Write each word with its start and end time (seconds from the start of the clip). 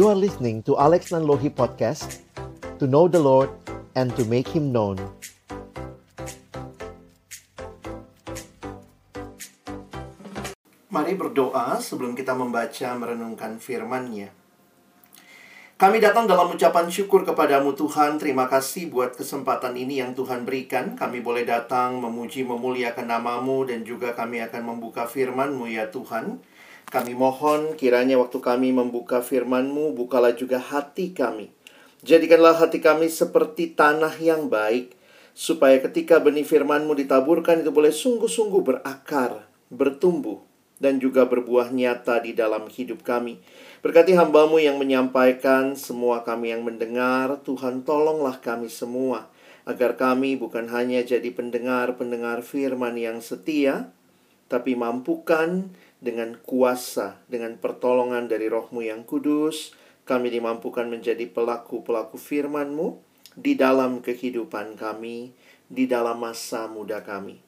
You 0.00 0.08
are 0.08 0.16
listening 0.16 0.64
to 0.64 0.80
Alex 0.80 1.12
Nanlohi 1.12 1.52
Podcast 1.52 2.24
To 2.80 2.88
know 2.88 3.04
the 3.04 3.20
Lord 3.20 3.52
and 3.92 4.08
to 4.16 4.24
make 4.24 4.48
Him 4.48 4.72
known 4.72 4.96
Mari 10.88 11.12
berdoa 11.20 11.76
sebelum 11.84 12.16
kita 12.16 12.32
membaca 12.32 12.96
merenungkan 12.96 13.60
firman-Nya. 13.60 14.32
Kami 15.76 16.00
datang 16.00 16.24
dalam 16.24 16.48
ucapan 16.48 16.88
syukur 16.88 17.28
kepadamu 17.28 17.76
Tuhan. 17.76 18.16
Terima 18.16 18.48
kasih 18.48 18.88
buat 18.88 19.12
kesempatan 19.12 19.76
ini 19.76 20.00
yang 20.00 20.16
Tuhan 20.16 20.48
berikan. 20.48 20.96
Kami 20.96 21.20
boleh 21.20 21.44
datang 21.44 22.00
memuji 22.00 22.48
memuliakan 22.48 23.04
namamu 23.04 23.68
dan 23.68 23.84
juga 23.84 24.16
kami 24.16 24.40
akan 24.48 24.64
membuka 24.64 25.04
firman-Mu 25.04 25.68
ya 25.68 25.92
Tuhan. 25.92 26.40
Kami 26.88 27.12
mohon 27.12 27.76
kiranya 27.76 28.16
waktu 28.16 28.40
kami 28.40 28.72
membuka 28.72 29.20
firman-Mu, 29.20 29.92
bukalah 29.92 30.32
juga 30.32 30.56
hati 30.56 31.12
kami. 31.12 31.52
Jadikanlah 32.00 32.56
hati 32.56 32.80
kami 32.80 33.12
seperti 33.12 33.76
tanah 33.76 34.16
yang 34.16 34.48
baik, 34.48 34.96
supaya 35.36 35.76
ketika 35.84 36.16
benih 36.16 36.48
firman-Mu 36.48 36.96
ditaburkan 36.96 37.60
itu 37.60 37.68
boleh 37.68 37.92
sungguh-sungguh 37.92 38.62
berakar, 38.64 39.44
bertumbuh, 39.68 40.40
dan 40.80 40.96
juga 40.96 41.28
berbuah 41.28 41.70
nyata 41.70 42.24
di 42.24 42.32
dalam 42.32 42.66
hidup 42.66 43.04
kami. 43.04 43.36
Berkati 43.84 44.16
hambamu 44.16 44.56
yang 44.58 44.80
menyampaikan, 44.80 45.76
semua 45.76 46.24
kami 46.24 46.56
yang 46.56 46.64
mendengar, 46.64 47.44
Tuhan 47.44 47.84
tolonglah 47.84 48.40
kami 48.40 48.72
semua, 48.72 49.28
agar 49.68 50.00
kami 50.00 50.40
bukan 50.40 50.72
hanya 50.72 51.04
jadi 51.04 51.28
pendengar-pendengar 51.36 52.40
firman 52.40 52.96
yang 52.96 53.20
setia, 53.20 53.92
tapi 54.48 54.74
mampukan 54.74 55.70
dengan 56.00 56.40
kuasa, 56.40 57.20
dengan 57.28 57.60
pertolongan 57.60 58.26
dari 58.26 58.48
rohmu 58.48 58.80
yang 58.80 59.04
kudus, 59.04 59.76
kami 60.08 60.32
dimampukan 60.32 60.88
menjadi 60.88 61.28
pelaku-pelaku 61.28 62.16
firman-Mu 62.16 62.98
di 63.36 63.54
dalam 63.54 64.02
kehidupan 64.02 64.74
kami, 64.80 65.30
di 65.70 65.84
dalam 65.86 66.18
masa 66.18 66.66
muda 66.66 67.04
kami. 67.04 67.38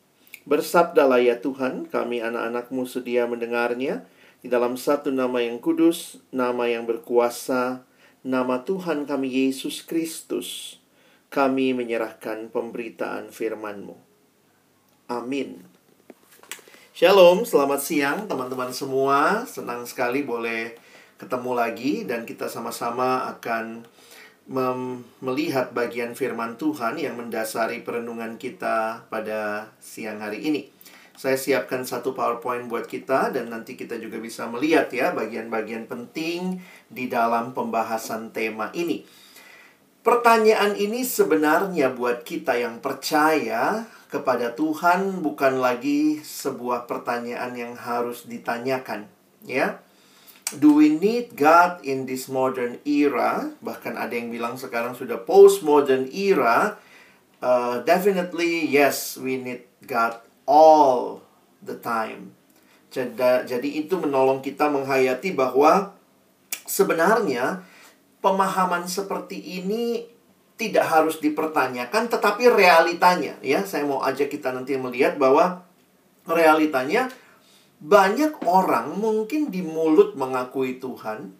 Bersabdalah 0.45 1.19
ya 1.19 1.41
Tuhan, 1.41 1.89
kami 1.89 2.23
anak-anakmu 2.23 2.87
sedia 2.87 3.27
mendengarnya 3.27 4.07
di 4.45 4.51
dalam 4.51 4.77
satu 4.79 5.11
nama 5.11 5.43
yang 5.43 5.59
kudus, 5.59 6.21
nama 6.35 6.69
yang 6.69 6.87
berkuasa, 6.87 7.83
nama 8.23 8.63
Tuhan 8.63 9.09
kami 9.09 9.49
Yesus 9.49 9.83
Kristus. 9.83 10.79
Kami 11.33 11.73
menyerahkan 11.73 12.53
pemberitaan 12.53 13.33
firman-Mu. 13.33 13.97
Amin. 15.09 15.72
Shalom, 16.93 17.49
selamat 17.49 17.81
siang 17.81 18.19
teman-teman 18.29 18.69
semua. 18.69 19.49
Senang 19.49 19.89
sekali 19.89 20.29
boleh 20.29 20.77
ketemu 21.17 21.57
lagi 21.57 22.05
dan 22.05 22.29
kita 22.29 22.53
sama-sama 22.53 23.33
akan 23.33 23.81
melihat 25.25 25.73
bagian 25.73 26.13
firman 26.13 26.61
Tuhan 26.61 27.01
yang 27.01 27.17
mendasari 27.17 27.81
perenungan 27.81 28.37
kita 28.37 29.09
pada 29.09 29.73
siang 29.81 30.21
hari 30.21 30.45
ini. 30.45 30.69
Saya 31.17 31.41
siapkan 31.41 31.81
satu 31.89 32.13
PowerPoint 32.13 32.69
buat 32.69 32.85
kita 32.85 33.33
dan 33.33 33.49
nanti 33.49 33.73
kita 33.73 33.97
juga 33.97 34.21
bisa 34.21 34.45
melihat 34.53 34.93
ya 34.93 35.17
bagian-bagian 35.17 35.89
penting 35.89 36.61
di 36.93 37.09
dalam 37.09 37.57
pembahasan 37.57 38.37
tema 38.37 38.69
ini. 38.77 39.01
Pertanyaan 40.05 40.77
ini 40.77 41.09
sebenarnya 41.09 41.97
buat 41.97 42.21
kita 42.21 42.61
yang 42.61 42.85
percaya 42.85 43.89
kepada 44.13 44.53
Tuhan 44.53 45.25
bukan 45.25 45.57
lagi 45.57 46.21
sebuah 46.21 46.85
pertanyaan 46.85 47.57
yang 47.57 47.73
harus 47.73 48.29
ditanyakan, 48.29 49.09
ya 49.49 49.81
do 50.59 50.77
we 50.77 50.93
need 50.93 51.33
God 51.33 51.81
in 51.81 52.05
this 52.05 52.29
modern 52.29 52.77
era? 52.85 53.53
Bahkan 53.65 53.97
ada 53.97 54.13
yang 54.13 54.29
bilang 54.29 54.61
sekarang 54.61 54.93
sudah 54.93 55.21
postmodern 55.25 56.09
era. 56.13 56.77
Uh, 57.43 57.83
definitely 57.83 58.69
yes, 58.69 59.17
we 59.19 59.41
need 59.41 59.67
God 59.83 60.21
all 60.45 61.25
the 61.65 61.75
time. 61.81 62.37
Jadi, 62.93 63.49
jadi 63.49 63.69
itu 63.83 63.97
menolong 63.97 64.45
kita 64.45 64.69
menghayati 64.69 65.33
bahwa 65.33 65.97
sebenarnya 66.69 67.65
pemahaman 68.21 68.85
seperti 68.85 69.41
ini 69.41 70.05
tidak 70.63 70.87
harus 70.87 71.19
dipertanyakan, 71.19 72.07
tetapi 72.07 72.47
realitanya 72.47 73.35
ya, 73.43 73.67
saya 73.67 73.83
mau 73.83 73.99
ajak 74.07 74.31
kita 74.31 74.55
nanti 74.55 74.79
melihat 74.79 75.19
bahwa 75.19 75.67
realitanya 76.23 77.11
banyak 77.83 78.47
orang 78.47 78.95
mungkin 78.95 79.51
di 79.51 79.67
mulut 79.67 80.15
mengakui 80.15 80.79
Tuhan, 80.79 81.35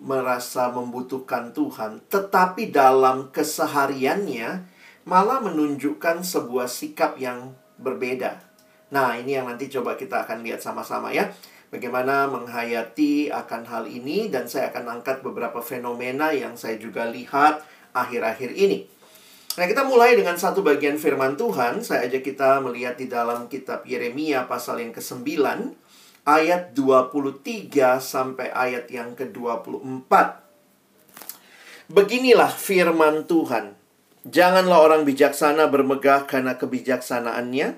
merasa 0.00 0.72
membutuhkan 0.72 1.52
Tuhan, 1.52 2.00
tetapi 2.08 2.72
dalam 2.72 3.28
kesehariannya 3.28 4.64
malah 5.04 5.44
menunjukkan 5.44 6.24
sebuah 6.24 6.72
sikap 6.72 7.20
yang 7.20 7.52
berbeda. 7.76 8.40
Nah, 8.96 9.20
ini 9.20 9.36
yang 9.36 9.44
nanti 9.44 9.68
coba 9.68 10.00
kita 10.00 10.24
akan 10.24 10.40
lihat 10.40 10.64
sama-sama 10.64 11.12
ya. 11.12 11.28
Bagaimana 11.72 12.28
menghayati 12.28 13.32
akan 13.32 13.62
hal 13.64 13.84
ini 13.88 14.28
dan 14.28 14.44
saya 14.44 14.68
akan 14.68 15.00
angkat 15.00 15.24
beberapa 15.24 15.64
fenomena 15.64 16.28
yang 16.32 16.52
saya 16.56 16.76
juga 16.76 17.08
lihat 17.08 17.64
akhir-akhir 17.92 18.52
ini. 18.56 18.88
Nah, 19.52 19.68
kita 19.68 19.84
mulai 19.84 20.16
dengan 20.16 20.40
satu 20.40 20.64
bagian 20.64 20.96
firman 20.96 21.36
Tuhan. 21.36 21.84
Saya 21.84 22.08
ajak 22.08 22.24
kita 22.24 22.64
melihat 22.64 22.96
di 22.96 23.04
dalam 23.04 23.52
kitab 23.52 23.84
Yeremia 23.84 24.48
pasal 24.48 24.80
yang 24.80 24.96
ke-9 24.96 25.28
ayat 26.24 26.72
23 26.72 28.00
sampai 28.00 28.48
ayat 28.48 28.88
yang 28.88 29.12
ke-24. 29.12 30.08
Beginilah 31.92 32.48
firman 32.48 33.28
Tuhan. 33.28 33.76
Janganlah 34.24 34.78
orang 34.80 35.02
bijaksana 35.04 35.68
bermegah 35.68 36.24
karena 36.24 36.56
kebijaksanaannya. 36.56 37.76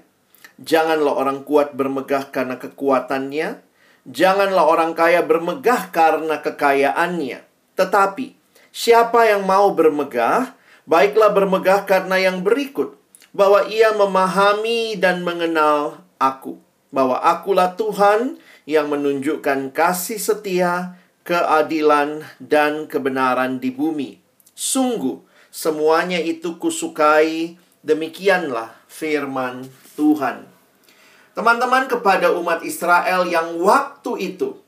Janganlah 0.63 1.15
orang 1.19 1.43
kuat 1.43 1.75
bermegah 1.75 2.31
karena 2.31 2.55
kekuatannya. 2.61 3.65
Janganlah 4.07 4.65
orang 4.69 4.95
kaya 4.95 5.27
bermegah 5.27 5.91
karena 5.91 6.39
kekayaannya. 6.39 7.43
Tetapi, 7.75 8.44
siapa 8.75 9.31
yang 9.31 9.47
mau 9.47 9.71
bermegah, 9.71 10.59
Baiklah 10.85 11.33
bermegah 11.33 11.89
karena 11.89 12.21
yang 12.21 12.45
berikut, 12.45 13.01
bahwa 13.33 13.65
ia 13.73 13.97
memahami 13.97 15.01
dan 15.01 15.25
mengenal 15.25 16.05
aku, 16.21 16.61
bahwa 16.93 17.25
akulah 17.25 17.73
Tuhan 17.73 18.37
yang 18.69 18.93
menunjukkan 18.93 19.73
kasih 19.73 20.21
setia, 20.21 21.01
keadilan, 21.25 22.29
dan 22.37 22.85
kebenaran 22.85 23.65
di 23.65 23.73
bumi. 23.73 24.21
Sungguh, 24.53 25.25
semuanya 25.49 26.21
itu 26.21 26.61
kusukai, 26.61 27.57
demikianlah 27.81 28.77
firman 28.85 29.65
Tuhan. 29.97 30.45
Teman-teman 31.33 31.89
kepada 31.89 32.29
umat 32.37 32.61
Israel 32.61 33.25
yang 33.25 33.57
waktu 33.57 34.37
itu 34.37 34.61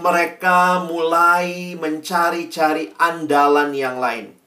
mereka 0.00 0.86
mulai 0.88 1.76
mencari-cari 1.76 2.94
andalan 2.96 3.74
yang 3.76 4.00
lain 4.00 4.42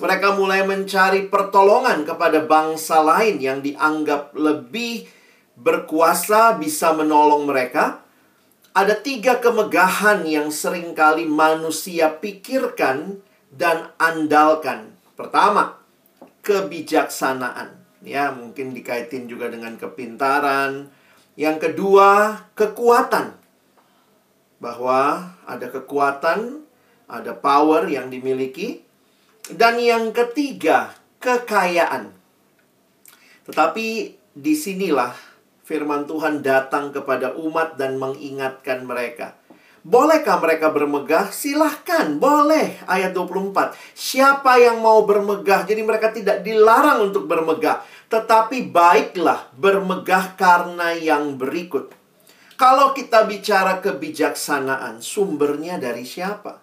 mereka 0.00 0.32
mulai 0.32 0.64
mencari 0.64 1.28
pertolongan 1.28 2.08
kepada 2.08 2.40
bangsa 2.48 3.04
lain 3.04 3.36
yang 3.36 3.60
dianggap 3.60 4.32
lebih 4.32 5.04
berkuasa 5.60 6.56
bisa 6.56 6.96
menolong 6.96 7.44
mereka. 7.44 8.00
Ada 8.72 8.96
tiga 8.96 9.44
kemegahan 9.44 10.24
yang 10.24 10.48
sering 10.48 10.96
kali 10.96 11.28
manusia 11.28 12.16
pikirkan 12.16 13.20
dan 13.52 13.92
andalkan. 14.00 14.96
Pertama, 15.20 15.76
kebijaksanaan. 16.40 17.76
Ya, 18.00 18.32
mungkin 18.32 18.72
dikaitin 18.72 19.28
juga 19.28 19.52
dengan 19.52 19.76
kepintaran. 19.76 20.88
Yang 21.36 21.68
kedua, 21.68 22.40
kekuatan. 22.56 23.36
Bahwa 24.60 25.32
ada 25.48 25.66
kekuatan, 25.72 26.62
ada 27.08 27.32
power 27.32 27.88
yang 27.88 28.12
dimiliki. 28.12 28.84
Dan 29.50 29.80
yang 29.82 30.14
ketiga, 30.14 30.94
kekayaan. 31.18 32.14
Tetapi 33.48 33.86
di 34.30 34.54
sinilah 34.54 35.10
firman 35.66 36.06
Tuhan 36.06 36.38
datang 36.44 36.94
kepada 36.94 37.34
umat 37.34 37.74
dan 37.74 37.98
mengingatkan 37.98 38.86
mereka. 38.86 39.40
Bolehkah 39.80 40.36
mereka 40.36 40.68
bermegah? 40.68 41.32
Silahkan, 41.32 42.20
boleh. 42.20 42.84
Ayat 42.84 43.16
24. 43.16 43.72
Siapa 43.96 44.60
yang 44.60 44.84
mau 44.84 45.08
bermegah? 45.08 45.64
Jadi 45.64 45.80
mereka 45.80 46.12
tidak 46.12 46.44
dilarang 46.44 47.08
untuk 47.08 47.24
bermegah. 47.24 47.80
Tetapi 48.12 48.68
baiklah 48.68 49.48
bermegah 49.56 50.36
karena 50.36 50.92
yang 50.92 51.40
berikut. 51.40 51.96
Kalau 52.60 52.92
kita 52.92 53.24
bicara 53.24 53.80
kebijaksanaan, 53.80 55.00
sumbernya 55.00 55.80
dari 55.80 56.04
siapa? 56.04 56.60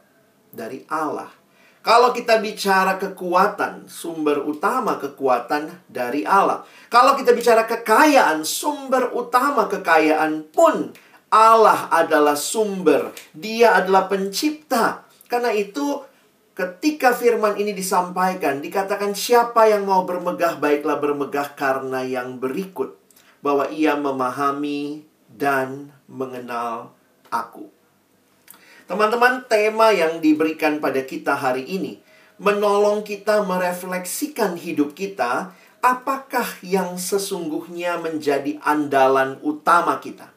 Dari 0.54 0.86
Allah. 0.94 1.34
Kalau 1.82 2.14
kita 2.14 2.38
bicara 2.38 3.02
kekuatan, 3.02 3.90
sumber 3.90 4.46
utama 4.46 5.02
kekuatan 5.02 5.90
dari 5.90 6.22
Allah. 6.22 6.62
Kalau 6.94 7.18
kita 7.18 7.34
bicara 7.34 7.66
kekayaan, 7.66 8.46
sumber 8.46 9.10
utama 9.10 9.66
kekayaan 9.66 10.46
pun 10.54 10.94
Allah 11.34 11.90
adalah 11.90 12.38
sumber. 12.38 13.10
Dia 13.34 13.82
adalah 13.82 14.06
pencipta. 14.06 15.02
Karena 15.26 15.50
itu 15.50 16.06
ketika 16.54 17.18
firman 17.18 17.58
ini 17.58 17.74
disampaikan, 17.74 18.62
dikatakan 18.62 19.18
siapa 19.18 19.66
yang 19.66 19.90
mau 19.90 20.06
bermegah, 20.06 20.62
baiklah 20.62 21.02
bermegah 21.02 21.58
karena 21.58 22.06
yang 22.06 22.38
berikut. 22.38 22.94
Bahwa 23.42 23.66
ia 23.74 23.98
memahami 23.98 25.07
dan 25.38 25.94
mengenal 26.10 26.98
aku. 27.30 27.70
Teman-teman, 28.90 29.46
tema 29.46 29.94
yang 29.94 30.18
diberikan 30.18 30.82
pada 30.82 31.06
kita 31.06 31.38
hari 31.38 31.64
ini 31.70 32.08
menolong 32.38 33.02
kita 33.02 33.42
merefleksikan 33.46 34.58
hidup 34.58 34.94
kita, 34.94 35.54
apakah 35.82 36.46
yang 36.62 36.98
sesungguhnya 36.98 37.98
menjadi 38.02 38.62
andalan 38.62 39.42
utama 39.42 39.98
kita. 39.98 40.30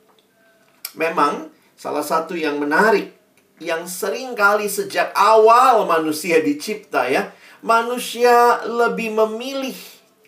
Memang 0.96 1.52
salah 1.76 2.04
satu 2.04 2.34
yang 2.34 2.58
menarik 2.60 3.16
yang 3.60 3.84
sering 3.84 4.32
kali 4.32 4.72
sejak 4.72 5.12
awal 5.12 5.84
manusia 5.84 6.40
dicipta 6.40 7.04
ya, 7.12 7.28
manusia 7.60 8.64
lebih 8.64 9.12
memilih 9.12 9.76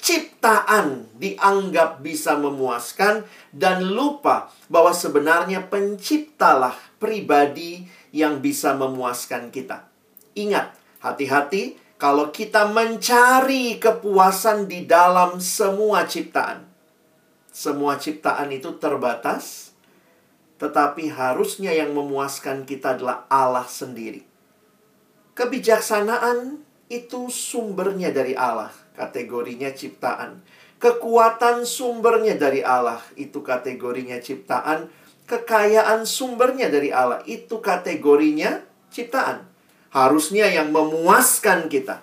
ciptaan 0.02 1.06
dianggap 1.14 2.02
bisa 2.02 2.34
memuaskan 2.34 3.22
dan 3.54 3.86
lupa 3.86 4.50
bahwa 4.66 4.90
sebenarnya 4.90 5.70
penciptalah 5.70 6.74
pribadi 6.98 7.86
yang 8.10 8.42
bisa 8.42 8.74
memuaskan 8.74 9.54
kita. 9.54 9.86
Ingat, 10.34 10.74
hati-hati 10.98 11.78
kalau 12.02 12.34
kita 12.34 12.66
mencari 12.66 13.78
kepuasan 13.78 14.66
di 14.66 14.90
dalam 14.90 15.38
semua 15.38 16.02
ciptaan. 16.02 16.66
Semua 17.54 17.94
ciptaan 17.94 18.50
itu 18.50 18.74
terbatas, 18.82 19.70
tetapi 20.58 21.14
harusnya 21.14 21.70
yang 21.70 21.94
memuaskan 21.94 22.66
kita 22.66 22.98
adalah 22.98 23.22
Allah 23.30 23.70
sendiri. 23.70 24.26
Kebijaksanaan 25.38 26.58
itu 26.90 27.30
sumbernya 27.30 28.10
dari 28.10 28.34
Allah, 28.34 28.74
kategorinya 28.96 29.72
ciptaan. 29.72 30.42
Kekuatan 30.82 31.62
sumbernya 31.62 32.34
dari 32.34 32.60
Allah, 32.66 32.98
itu 33.14 33.38
kategorinya 33.38 34.18
ciptaan. 34.18 34.90
Kekayaan 35.30 36.02
sumbernya 36.02 36.66
dari 36.66 36.90
Allah, 36.90 37.22
itu 37.24 37.62
kategorinya 37.62 38.60
ciptaan. 38.90 39.46
Harusnya 39.94 40.50
yang 40.50 40.74
memuaskan 40.74 41.70
kita 41.70 42.02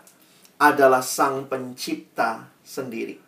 adalah 0.55 1.03
Sang 1.03 1.49
Pencipta 1.51 2.47
sendiri. 2.63 3.19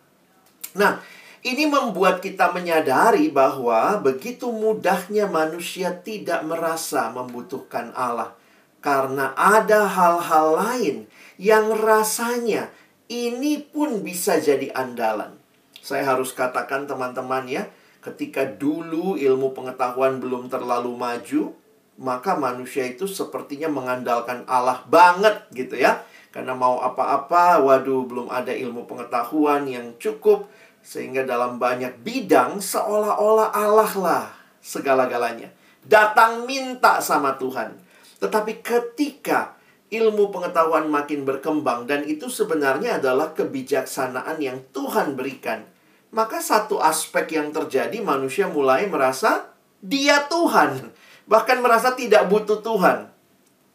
Nah, 0.72 1.04
ini 1.42 1.66
membuat 1.66 2.22
kita 2.22 2.54
menyadari 2.54 3.28
bahwa 3.28 3.98
begitu 3.98 4.48
mudahnya 4.54 5.26
manusia 5.26 5.90
tidak 5.90 6.46
merasa 6.46 7.10
membutuhkan 7.10 7.90
Allah, 7.98 8.32
karena 8.78 9.34
ada 9.34 9.84
hal-hal 9.84 10.48
lain 10.54 10.96
yang 11.36 11.74
rasanya 11.74 12.70
ini 13.12 13.60
pun 13.60 14.00
bisa 14.00 14.40
jadi 14.40 14.72
andalan. 14.72 15.36
Saya 15.84 16.08
harus 16.08 16.32
katakan, 16.32 16.88
teman-teman, 16.88 17.44
ya, 17.44 17.68
ketika 18.00 18.48
dulu 18.48 19.20
ilmu 19.20 19.52
pengetahuan 19.52 20.16
belum 20.16 20.48
terlalu 20.48 20.96
maju, 20.96 21.52
maka 22.00 22.32
manusia 22.40 22.88
itu 22.88 23.04
sepertinya 23.04 23.68
mengandalkan 23.68 24.48
Allah 24.48 24.80
banget, 24.88 25.44
gitu 25.52 25.76
ya. 25.76 26.00
Karena 26.32 26.56
mau 26.56 26.80
apa-apa, 26.80 27.60
waduh, 27.60 28.08
belum 28.08 28.32
ada 28.32 28.56
ilmu 28.56 28.88
pengetahuan 28.88 29.68
yang 29.68 29.92
cukup 30.00 30.48
sehingga 30.82 31.22
dalam 31.22 31.62
banyak 31.62 32.02
bidang 32.02 32.58
seolah-olah 32.58 33.54
Allah 33.54 33.92
lah 34.00 34.24
segala-galanya. 34.58 35.52
Datang 35.84 36.48
minta 36.48 36.98
sama 37.04 37.36
Tuhan. 37.38 37.76
Tetapi 38.18 38.64
ketika 38.64 39.54
ilmu 39.92 40.32
pengetahuan 40.32 40.88
makin 40.88 41.28
berkembang 41.28 41.84
dan 41.84 42.08
itu 42.08 42.32
sebenarnya 42.32 42.96
adalah 42.96 43.36
kebijaksanaan 43.36 44.40
yang 44.40 44.64
Tuhan 44.72 45.12
berikan. 45.12 45.68
Maka 46.12 46.40
satu 46.40 46.80
aspek 46.80 47.36
yang 47.36 47.52
terjadi 47.52 48.00
manusia 48.00 48.48
mulai 48.48 48.88
merasa 48.88 49.52
dia 49.84 50.24
Tuhan. 50.32 50.92
Bahkan 51.28 51.58
merasa 51.60 51.92
tidak 51.92 52.28
butuh 52.28 52.64
Tuhan. 52.64 53.12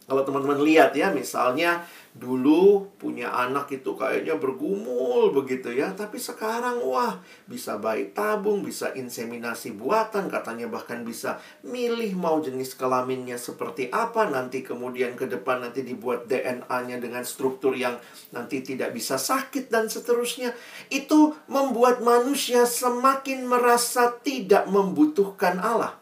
Kalau 0.07 0.23
teman-teman 0.23 0.61
lihat 0.63 0.95
ya, 0.95 1.11
misalnya 1.11 1.83
Dulu 2.17 2.97
punya 2.97 3.29
anak 3.29 3.69
itu 3.69 3.93
kayaknya 3.93 4.41
bergumul 4.41 5.29
begitu 5.37 5.69
ya 5.69 5.93
Tapi 5.93 6.17
sekarang 6.17 6.81
wah 6.81 7.21
bisa 7.45 7.77
bayi 7.77 8.09
tabung, 8.09 8.65
bisa 8.65 8.89
inseminasi 8.97 9.77
buatan 9.77 10.25
Katanya 10.25 10.65
bahkan 10.65 11.05
bisa 11.05 11.37
milih 11.61 12.17
mau 12.17 12.41
jenis 12.41 12.73
kelaminnya 12.73 13.37
seperti 13.37 13.93
apa 13.93 14.25
Nanti 14.33 14.65
kemudian 14.65 15.13
ke 15.13 15.29
depan 15.29 15.61
nanti 15.61 15.85
dibuat 15.85 16.25
DNA-nya 16.25 16.97
dengan 16.97 17.21
struktur 17.21 17.77
yang 17.77 18.01
nanti 18.33 18.65
tidak 18.65 18.91
bisa 18.97 19.15
sakit 19.15 19.69
dan 19.69 19.87
seterusnya. 19.91 20.51
Itu 20.89 21.37
membuat 21.45 22.01
manusia 22.01 22.65
semakin 22.65 23.45
merasa 23.45 24.15
tidak 24.23 24.65
membutuhkan 24.71 25.61
Allah. 25.61 25.99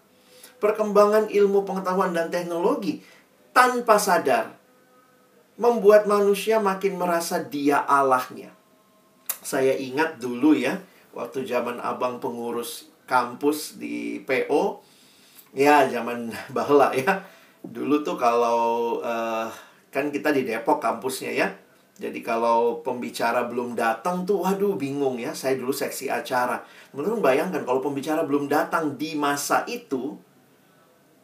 Perkembangan 0.61 1.27
ilmu 1.29 1.67
pengetahuan 1.67 2.15
dan 2.15 2.31
teknologi 2.31 3.03
tanpa 3.51 3.99
sadar 3.99 4.54
membuat 5.55 6.03
manusia 6.07 6.59
makin 6.59 6.99
merasa 6.99 7.39
dia 7.39 7.79
Allahnya. 7.83 8.51
Saya 9.45 9.77
ingat 9.77 10.19
dulu 10.19 10.57
ya, 10.57 10.81
waktu 11.15 11.47
zaman 11.47 11.79
abang 11.79 12.19
pengurus 12.19 12.91
kampus 13.07 13.79
di 13.79 14.19
PO, 14.25 14.81
ya 15.55 15.87
zaman 15.87 16.29
bahla 16.55 16.91
ya. 16.91 17.23
Dulu 17.65 18.05
tuh 18.05 18.19
kalau 18.19 18.99
uh, 19.01 19.49
kan 19.89 20.11
kita 20.11 20.29
di 20.35 20.45
Depok 20.45 20.83
kampusnya 20.83 21.33
ya. 21.33 21.49
Jadi 21.95 22.19
kalau 22.19 22.83
pembicara 22.83 23.47
belum 23.47 23.71
datang 23.71 24.27
tuh 24.27 24.43
waduh 24.43 24.75
bingung 24.75 25.15
ya. 25.15 25.31
Saya 25.31 25.55
dulu 25.55 25.71
seksi 25.71 26.11
acara. 26.11 26.59
Menurut 26.91 27.23
bayangkan 27.23 27.63
kalau 27.63 27.79
pembicara 27.79 28.27
belum 28.27 28.51
datang 28.51 28.99
di 28.99 29.15
masa 29.15 29.63
itu 29.65 30.19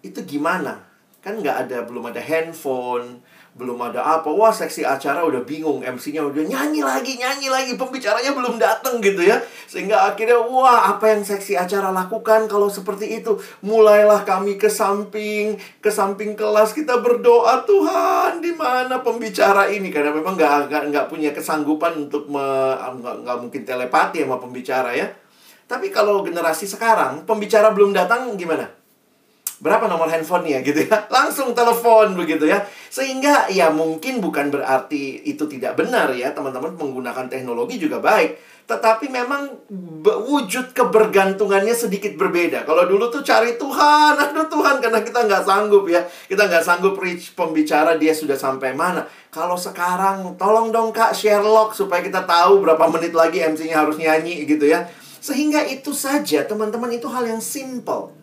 itu 0.02 0.20
gimana? 0.26 0.82
Kan 1.22 1.44
nggak 1.44 1.68
ada 1.68 1.78
belum 1.86 2.10
ada 2.10 2.24
handphone, 2.24 3.22
belum 3.52 3.76
ada 3.84 4.00
apa. 4.00 4.32
Wah 4.32 4.50
seksi 4.50 4.88
acara 4.88 5.28
udah 5.28 5.44
bingung. 5.44 5.84
MC-nya 5.84 6.24
udah 6.24 6.44
nyanyi 6.44 6.82
lagi 6.82 7.20
nyanyi 7.20 7.52
lagi. 7.52 7.76
Pembicaranya 7.76 8.32
belum 8.32 8.56
datang 8.56 9.04
gitu 9.04 9.22
ya. 9.22 9.44
Sehingga 9.68 10.08
akhirnya 10.08 10.40
wah 10.40 10.96
apa 10.96 11.12
yang 11.12 11.22
seksi 11.22 11.60
acara 11.60 11.92
lakukan 11.92 12.48
kalau 12.48 12.72
seperti 12.72 13.22
itu? 13.22 13.38
Mulailah 13.62 14.24
kami 14.24 14.56
ke 14.56 14.72
samping 14.72 15.60
ke 15.84 15.92
samping 15.92 16.34
kelas. 16.34 16.72
Kita 16.72 17.04
berdoa 17.04 17.68
Tuhan 17.68 18.40
di 18.40 18.56
mana 18.56 19.04
pembicara 19.04 19.68
ini? 19.68 19.92
Karena 19.92 20.16
memang 20.16 20.40
nggak 20.40 20.90
nggak 20.90 21.06
punya 21.12 21.36
kesanggupan 21.36 22.08
untuk 22.10 22.32
me, 22.32 22.76
nggak 23.00 23.38
mungkin 23.38 23.62
telepati 23.68 24.24
sama 24.24 24.40
pembicara 24.40 24.96
ya. 24.96 25.12
Tapi 25.68 25.88
kalau 25.88 26.20
generasi 26.24 26.68
sekarang 26.68 27.24
pembicara 27.24 27.72
belum 27.72 27.96
datang 27.96 28.36
gimana 28.36 28.81
berapa 29.62 29.86
nomor 29.86 30.10
handphonenya 30.10 30.66
gitu 30.66 30.90
ya? 30.90 31.06
Langsung 31.16 31.54
telepon 31.54 32.18
begitu 32.18 32.50
ya. 32.50 32.66
Sehingga 32.90 33.48
ya 33.54 33.70
mungkin 33.70 34.20
bukan 34.20 34.50
berarti 34.50 35.22
itu 35.24 35.46
tidak 35.46 35.78
benar 35.78 36.10
ya. 36.18 36.34
Teman-teman 36.34 36.74
menggunakan 36.76 37.30
teknologi 37.30 37.78
juga 37.78 38.02
baik. 38.02 38.52
Tetapi 38.66 39.06
memang 39.14 39.52
wujud 40.02 40.74
kebergantungannya 40.74 41.78
sedikit 41.78 42.18
berbeda. 42.18 42.66
Kalau 42.66 42.90
dulu 42.90 43.14
tuh 43.14 43.22
cari 43.22 43.56
Tuhan 43.56 44.18
aduh 44.26 44.50
Tuhan 44.50 44.82
karena 44.82 45.00
kita 45.06 45.30
nggak 45.30 45.46
sanggup 45.46 45.86
ya. 45.86 46.02
Kita 46.26 46.50
nggak 46.50 46.66
sanggup 46.66 46.98
reach 46.98 47.38
pembicara 47.38 48.02
dia 48.02 48.18
sudah 48.18 48.36
sampai 48.36 48.74
mana. 48.74 49.06
Kalau 49.30 49.56
sekarang 49.56 50.36
tolong 50.42 50.74
dong 50.74 50.90
kak 50.90 51.14
Sherlock 51.14 51.78
supaya 51.78 52.02
kita 52.02 52.26
tahu 52.26 52.66
berapa 52.66 52.90
menit 52.90 53.14
lagi 53.14 53.46
MC-nya 53.46 53.86
harus 53.86 54.02
nyanyi 54.02 54.44
gitu 54.50 54.66
ya. 54.66 54.90
Sehingga 55.22 55.62
itu 55.70 55.94
saja 55.94 56.50
teman-teman 56.50 56.90
itu 56.98 57.06
hal 57.06 57.30
yang 57.30 57.38
simple 57.38 58.21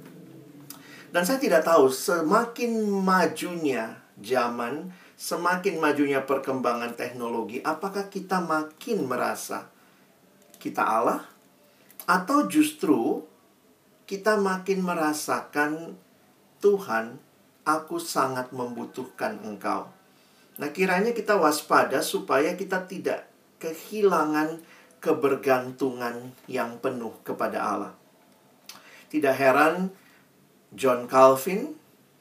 dan 1.08 1.22
saya 1.24 1.40
tidak 1.40 1.64
tahu 1.64 1.88
semakin 1.88 2.84
majunya 2.88 3.96
zaman, 4.20 4.92
semakin 5.16 5.80
majunya 5.80 6.20
perkembangan 6.22 6.94
teknologi, 6.94 7.64
apakah 7.64 8.12
kita 8.12 8.44
makin 8.44 9.08
merasa 9.08 9.72
kita 10.58 10.82
Allah 10.82 11.22
atau 12.04 12.44
justru 12.50 13.24
kita 14.08 14.40
makin 14.40 14.80
merasakan 14.80 15.94
Tuhan, 16.58 17.20
aku 17.68 18.00
sangat 18.00 18.50
membutuhkan 18.50 19.38
Engkau. 19.44 19.92
Nah, 20.58 20.68
kiranya 20.74 21.14
kita 21.14 21.38
waspada 21.38 22.02
supaya 22.02 22.58
kita 22.58 22.88
tidak 22.88 23.30
kehilangan 23.62 24.58
kebergantungan 24.98 26.34
yang 26.50 26.82
penuh 26.82 27.14
kepada 27.22 27.62
Allah. 27.62 27.92
Tidak 29.06 29.30
heran 29.30 29.94
John 30.74 31.08
Calvin, 31.08 31.76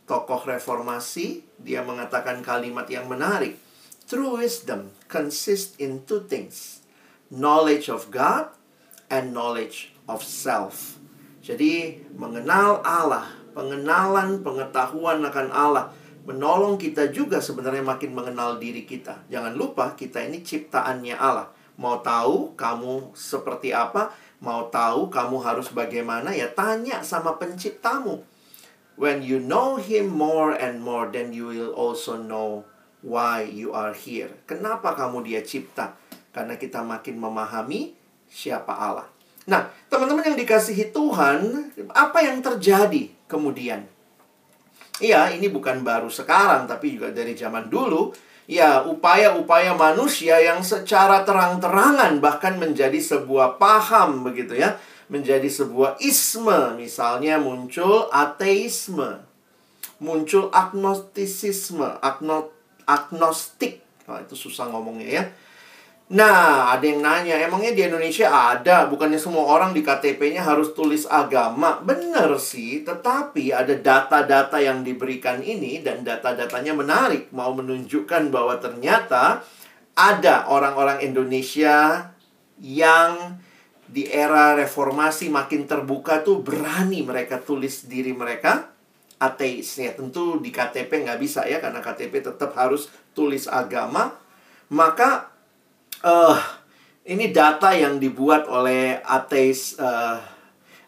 tokoh 0.08 0.48
reformasi, 0.48 1.44
dia 1.60 1.84
mengatakan 1.84 2.40
kalimat 2.40 2.88
yang 2.88 3.12
menarik. 3.12 3.60
True 4.08 4.40
wisdom 4.40 4.96
consists 5.12 5.76
in 5.80 6.08
two 6.08 6.24
things. 6.24 6.80
Knowledge 7.28 7.92
of 7.92 8.08
God 8.08 8.56
and 9.12 9.36
knowledge 9.36 9.92
of 10.08 10.24
self. 10.24 10.96
Jadi, 11.44 12.04
mengenal 12.16 12.80
Allah, 12.88 13.36
pengenalan, 13.52 14.44
pengetahuan 14.44 15.24
akan 15.28 15.48
Allah 15.52 15.92
menolong 16.28 16.76
kita 16.76 17.08
juga 17.08 17.40
sebenarnya 17.40 17.88
makin 17.88 18.12
mengenal 18.12 18.60
diri 18.60 18.84
kita. 18.84 19.24
Jangan 19.32 19.56
lupa 19.56 19.96
kita 19.96 20.20
ini 20.28 20.44
ciptaannya 20.44 21.16
Allah. 21.16 21.48
Mau 21.80 22.04
tahu 22.04 22.52
kamu 22.60 23.16
seperti 23.16 23.72
apa? 23.72 24.12
Mau 24.44 24.68
tahu 24.68 25.08
kamu 25.08 25.40
harus 25.40 25.72
bagaimana? 25.72 26.36
Ya 26.36 26.52
tanya 26.52 27.00
sama 27.00 27.40
penciptamu. 27.40 28.28
When 28.98 29.22
you 29.22 29.38
know 29.38 29.78
him 29.78 30.10
more 30.10 30.58
and 30.58 30.82
more, 30.82 31.14
then 31.14 31.30
you 31.30 31.54
will 31.54 31.74
also 31.78 32.18
know 32.18 32.66
why 33.06 33.46
you 33.46 33.70
are 33.70 33.94
here. 33.94 34.34
Kenapa 34.50 34.98
kamu 34.98 35.22
dia 35.22 35.46
cipta? 35.46 35.94
Karena 36.34 36.58
kita 36.58 36.82
makin 36.82 37.22
memahami 37.22 37.94
siapa 38.26 38.74
Allah. 38.74 39.06
Nah, 39.46 39.70
teman-teman 39.88 40.34
yang 40.34 40.38
dikasihi 40.42 40.90
Tuhan, 40.90 41.72
apa 41.94 42.26
yang 42.26 42.42
terjadi 42.42 43.14
kemudian? 43.30 43.86
Iya, 44.98 45.30
ini 45.30 45.46
bukan 45.54 45.86
baru 45.86 46.10
sekarang, 46.10 46.66
tapi 46.66 46.98
juga 46.98 47.14
dari 47.14 47.38
zaman 47.38 47.70
dulu. 47.70 48.12
Ya, 48.50 48.82
upaya-upaya 48.82 49.78
manusia 49.78 50.42
yang 50.42 50.66
secara 50.66 51.22
terang-terangan 51.22 52.18
bahkan 52.18 52.58
menjadi 52.58 52.98
sebuah 52.98 53.62
paham 53.62 54.26
begitu 54.26 54.58
ya. 54.58 54.74
Menjadi 55.08 55.48
sebuah 55.48 56.00
isme. 56.04 56.76
Misalnya 56.80 57.40
muncul 57.40 58.12
ateisme. 58.12 59.24
Muncul 60.04 60.52
agnostisisme. 60.52 62.00
Agno 62.04 62.52
agnostik. 62.88 63.84
Nah, 64.08 64.24
itu 64.24 64.36
susah 64.40 64.72
ngomongnya 64.72 65.08
ya 65.08 65.24
Nah, 66.08 66.72
ada 66.72 66.88
yang 66.88 67.04
nanya, 67.04 67.36
emangnya 67.36 67.76
di 67.76 67.84
Indonesia 67.84 68.32
ada? 68.32 68.88
Bukannya 68.88 69.20
semua 69.20 69.44
orang 69.44 69.76
di 69.76 69.84
KTP-nya 69.84 70.40
harus 70.40 70.72
tulis 70.72 71.04
agama? 71.04 71.84
Benar 71.84 72.32
sih, 72.40 72.88
tetapi 72.88 73.52
ada 73.52 73.76
data-data 73.76 74.56
yang 74.56 74.88
diberikan 74.88 75.44
ini 75.44 75.84
dan 75.84 76.08
data-datanya 76.08 76.72
menarik. 76.72 77.28
Mau 77.36 77.52
menunjukkan 77.52 78.32
bahwa 78.32 78.56
ternyata 78.56 79.44
ada 80.00 80.48
orang-orang 80.48 81.04
Indonesia 81.04 82.08
yang 82.64 83.44
di 83.88 84.06
era 84.08 84.54
reformasi 84.54 85.32
makin 85.32 85.64
terbuka 85.64 86.22
tuh 86.22 86.44
berani 86.44 87.02
mereka 87.08 87.40
tulis 87.40 87.88
diri 87.88 88.12
mereka 88.12 88.68
ateis. 89.18 89.80
Ya, 89.80 89.96
tentu 89.96 90.38
di 90.44 90.52
KTP 90.52 91.08
nggak 91.08 91.20
bisa 91.20 91.48
ya, 91.48 91.64
karena 91.64 91.80
KTP 91.80 92.22
tetap 92.22 92.54
harus 92.54 92.92
tulis 93.16 93.48
agama. 93.48 94.14
Maka 94.68 95.32
uh, 96.04 96.38
ini 97.08 97.32
data 97.32 97.72
yang 97.72 97.98
dibuat 97.98 98.46
oleh 98.52 99.00
ateis 99.02 99.80
uh, 99.80 100.20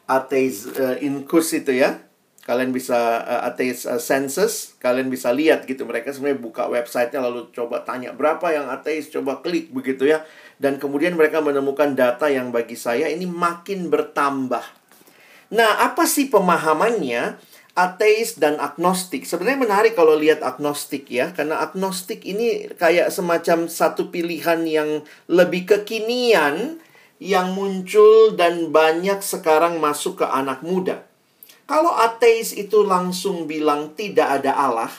ateis 0.09 0.67
uh, 0.67 0.99
inkus 0.99 1.55
itu 1.55 1.79
ya 1.79 2.01
kalian 2.43 2.73
bisa 2.73 3.23
uh, 3.23 3.41
ateis 3.45 3.85
uh, 3.85 4.01
census 4.01 4.73
kalian 4.81 5.07
bisa 5.07 5.29
lihat 5.31 5.63
gitu 5.69 5.85
mereka 5.85 6.11
sebenarnya 6.11 6.41
buka 6.41 6.65
websitenya 6.67 7.23
lalu 7.23 7.47
coba 7.53 7.85
tanya 7.85 8.11
berapa 8.11 8.41
yang 8.51 8.67
ateis 8.73 9.07
coba 9.13 9.39
klik 9.39 9.69
begitu 9.69 10.09
ya 10.09 10.25
dan 10.59 10.77
kemudian 10.77 11.15
mereka 11.15 11.39
menemukan 11.39 11.95
data 11.95 12.27
yang 12.27 12.51
bagi 12.51 12.75
saya 12.75 13.07
ini 13.07 13.25
makin 13.25 13.87
bertambah 13.87 14.63
nah 15.49 15.81
apa 15.81 16.05
sih 16.05 16.29
pemahamannya 16.29 17.39
ateis 17.79 18.35
dan 18.35 18.59
agnostik. 18.59 19.23
Sebenarnya 19.23 19.63
menarik 19.63 19.93
kalau 19.95 20.19
lihat 20.19 20.43
agnostik 20.43 21.07
ya, 21.07 21.31
karena 21.31 21.63
agnostik 21.63 22.27
ini 22.27 22.67
kayak 22.75 23.07
semacam 23.07 23.71
satu 23.71 24.11
pilihan 24.11 24.67
yang 24.67 24.89
lebih 25.31 25.63
kekinian 25.63 26.83
yang 27.19 27.55
muncul 27.55 28.35
dan 28.35 28.71
banyak 28.71 29.23
sekarang 29.23 29.79
masuk 29.79 30.23
ke 30.23 30.25
anak 30.27 30.59
muda. 30.59 31.07
Kalau 31.69 31.93
ateis 31.95 32.51
itu 32.51 32.83
langsung 32.83 33.45
bilang 33.45 33.93
tidak 33.93 34.41
ada 34.41 34.57
Allah, 34.57 34.91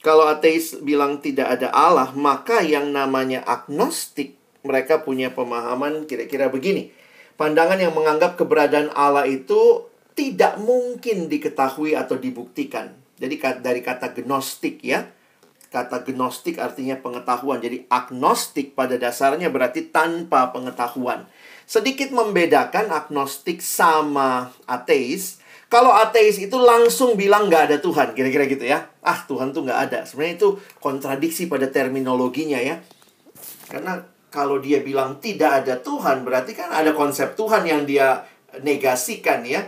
kalau 0.00 0.28
ateis 0.28 0.80
bilang 0.80 1.20
tidak 1.20 1.60
ada 1.60 1.68
Allah, 1.70 2.12
maka 2.16 2.64
yang 2.64 2.88
namanya 2.92 3.44
agnostik 3.44 4.40
mereka 4.64 5.00
punya 5.04 5.32
pemahaman 5.32 6.04
kira-kira 6.04 6.52
begini 6.52 6.92
Pandangan 7.40 7.80
yang 7.80 7.96
menganggap 7.96 8.36
keberadaan 8.36 8.92
Allah 8.92 9.24
itu 9.24 9.88
tidak 10.12 10.60
mungkin 10.60 11.32
diketahui 11.32 11.96
atau 11.96 12.20
dibuktikan. 12.20 12.92
Jadi 13.16 13.40
dari 13.64 13.80
kata 13.80 14.12
gnostik 14.12 14.84
ya. 14.84 15.08
Kata 15.72 16.04
gnostik 16.04 16.60
artinya 16.60 17.00
pengetahuan. 17.00 17.64
Jadi 17.64 17.88
agnostik 17.88 18.76
pada 18.76 19.00
dasarnya 19.00 19.48
berarti 19.48 19.88
tanpa 19.88 20.52
pengetahuan. 20.52 21.24
Sedikit 21.64 22.12
membedakan 22.12 22.92
agnostik 22.92 23.64
sama 23.64 24.52
ateis. 24.68 25.39
Kalau 25.70 25.94
ateis 25.94 26.42
itu 26.42 26.58
langsung 26.58 27.14
bilang 27.14 27.46
nggak 27.46 27.70
ada 27.70 27.76
Tuhan, 27.78 28.10
kira-kira 28.10 28.50
gitu 28.50 28.66
ya. 28.66 28.90
Ah, 29.06 29.22
Tuhan 29.22 29.54
tuh 29.54 29.62
nggak 29.62 29.80
ada. 29.86 29.98
Sebenarnya 30.02 30.42
itu 30.42 30.48
kontradiksi 30.82 31.46
pada 31.46 31.70
terminologinya 31.70 32.58
ya. 32.58 32.82
Karena 33.70 34.02
kalau 34.34 34.58
dia 34.58 34.82
bilang 34.82 35.22
tidak 35.22 35.62
ada 35.62 35.78
Tuhan, 35.78 36.26
berarti 36.26 36.58
kan 36.58 36.74
ada 36.74 36.90
konsep 36.90 37.38
Tuhan 37.38 37.62
yang 37.62 37.86
dia 37.86 38.26
negasikan 38.66 39.46
ya. 39.46 39.62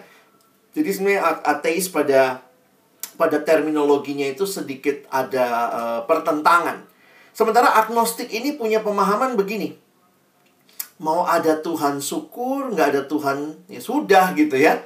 Jadi 0.74 0.90
sebenarnya 0.90 1.46
ateis 1.46 1.86
pada 1.86 2.42
pada 3.14 3.38
terminologinya 3.38 4.26
itu 4.26 4.42
sedikit 4.42 5.06
ada 5.06 5.46
uh, 5.70 6.00
pertentangan. 6.10 6.82
Sementara 7.30 7.78
agnostik 7.78 8.26
ini 8.34 8.58
punya 8.58 8.82
pemahaman 8.82 9.38
begini. 9.38 9.78
Mau 10.98 11.22
ada 11.30 11.62
Tuhan 11.62 12.02
syukur, 12.02 12.74
nggak 12.74 12.88
ada 12.90 13.02
Tuhan 13.06 13.70
ya 13.70 13.78
sudah 13.78 14.34
gitu 14.34 14.58
ya. 14.58 14.82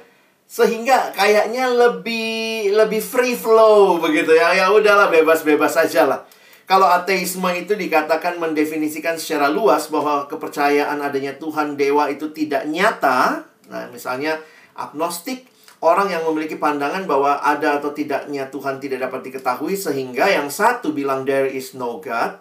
Sehingga 0.47 1.11
kayaknya 1.11 1.67
lebih 1.67 2.71
lebih 2.71 3.03
free 3.03 3.35
flow 3.35 3.99
begitu 3.99 4.31
ya. 4.31 4.55
Ya 4.55 4.71
udahlah 4.71 5.11
bebas-bebas 5.11 5.75
aja 5.75 6.07
lah. 6.07 6.23
Kalau 6.67 6.87
ateisme 6.87 7.47
itu 7.55 7.79
dikatakan 7.79 8.43
mendefinisikan 8.43 9.15
secara 9.15 9.47
luas 9.47 9.87
bahwa 9.87 10.27
kepercayaan 10.27 10.99
adanya 10.99 11.35
Tuhan 11.39 11.79
dewa 11.79 12.11
itu 12.11 12.31
tidak 12.35 12.67
nyata. 12.67 13.47
Nah, 13.71 13.87
misalnya 13.87 14.39
agnostik, 14.75 15.47
orang 15.79 16.11
yang 16.11 16.27
memiliki 16.27 16.59
pandangan 16.59 17.07
bahwa 17.07 17.39
ada 17.39 17.79
atau 17.79 17.95
tidaknya 17.95 18.51
Tuhan 18.51 18.83
tidak 18.83 19.07
dapat 19.07 19.31
diketahui 19.31 19.79
sehingga 19.79 20.27
yang 20.27 20.51
satu 20.51 20.91
bilang 20.91 21.23
there 21.23 21.47
is 21.47 21.71
no 21.71 22.03
God, 22.03 22.35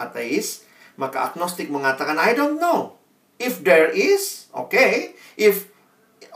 ateis, 0.00 0.64
maka 0.96 1.28
agnostik 1.28 1.68
mengatakan 1.68 2.16
I 2.16 2.32
don't 2.32 2.56
know. 2.56 2.96
If 3.36 3.60
there 3.60 3.92
is, 3.92 4.48
okay. 4.56 5.14
If 5.36 5.67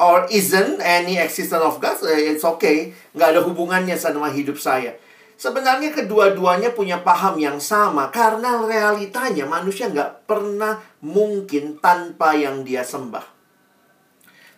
or 0.02 0.26
isn't 0.26 0.82
any 0.82 1.23
existence 1.23 1.62
of 1.62 1.78
God, 1.78 1.94
it's 2.02 2.42
okay. 2.42 2.90
Nggak 3.14 3.38
ada 3.38 3.40
hubungannya 3.47 3.94
sama 3.94 4.35
hidup 4.35 4.59
saya. 4.59 4.99
Sebenarnya 5.38 5.94
kedua-duanya 5.94 6.75
punya 6.75 7.02
paham 7.02 7.38
yang 7.38 7.59
sama 7.62 8.11
karena 8.11 8.62
realitanya 8.62 9.47
manusia 9.47 9.90
nggak 9.90 10.26
pernah 10.26 10.82
mungkin 11.02 11.78
tanpa 11.78 12.35
yang 12.35 12.62
dia 12.66 12.82
sembah. 12.87 13.26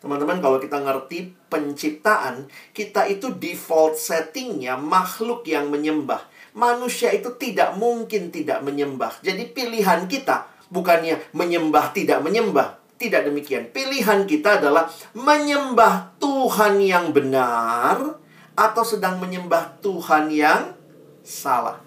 Teman-teman 0.05 0.45
kalau 0.45 0.61
kita 0.61 0.85
ngerti 0.85 1.33
penciptaan, 1.49 2.53
kita 2.77 3.09
itu 3.09 3.33
default 3.33 3.97
settingnya 3.97 4.77
makhluk 4.77 5.49
yang 5.49 5.73
menyembah. 5.73 6.21
Manusia 6.53 7.09
itu 7.17 7.33
tidak 7.41 7.81
mungkin 7.81 8.29
tidak 8.29 8.61
menyembah. 8.61 9.25
Jadi 9.25 9.49
pilihan 9.57 10.05
kita 10.05 10.53
bukannya 10.69 11.33
menyembah 11.33 11.97
tidak 11.97 12.21
menyembah. 12.21 12.84
Tidak 12.95 13.27
demikian. 13.27 13.75
Pilihan 13.75 14.25
kita 14.25 14.63
adalah 14.63 14.87
menyembah 15.19 16.15
Tuhan 16.23 16.79
yang 16.79 17.11
benar 17.11 18.19
atau 18.55 18.85
sedang 18.87 19.19
menyembah 19.19 19.83
Tuhan 19.83 20.31
yang 20.31 20.79
salah. 21.27 21.83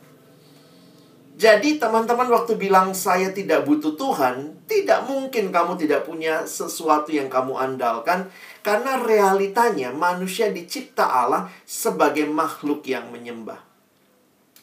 Jadi 1.37 1.77
teman-teman 1.77 2.33
waktu 2.33 2.57
bilang 2.57 2.97
saya 2.97 3.29
tidak 3.29 3.61
butuh 3.69 3.93
Tuhan, 3.93 4.57
tidak 4.65 5.05
mungkin 5.05 5.53
kamu 5.53 5.77
tidak 5.77 6.09
punya 6.09 6.49
sesuatu 6.49 7.13
yang 7.13 7.29
kamu 7.29 7.53
andalkan 7.53 8.33
karena 8.65 8.97
realitanya 8.97 9.93
manusia 9.93 10.49
dicipta 10.49 11.05
Allah 11.05 11.45
sebagai 11.61 12.25
makhluk 12.25 12.81
yang 12.89 13.13
menyembah. 13.13 13.61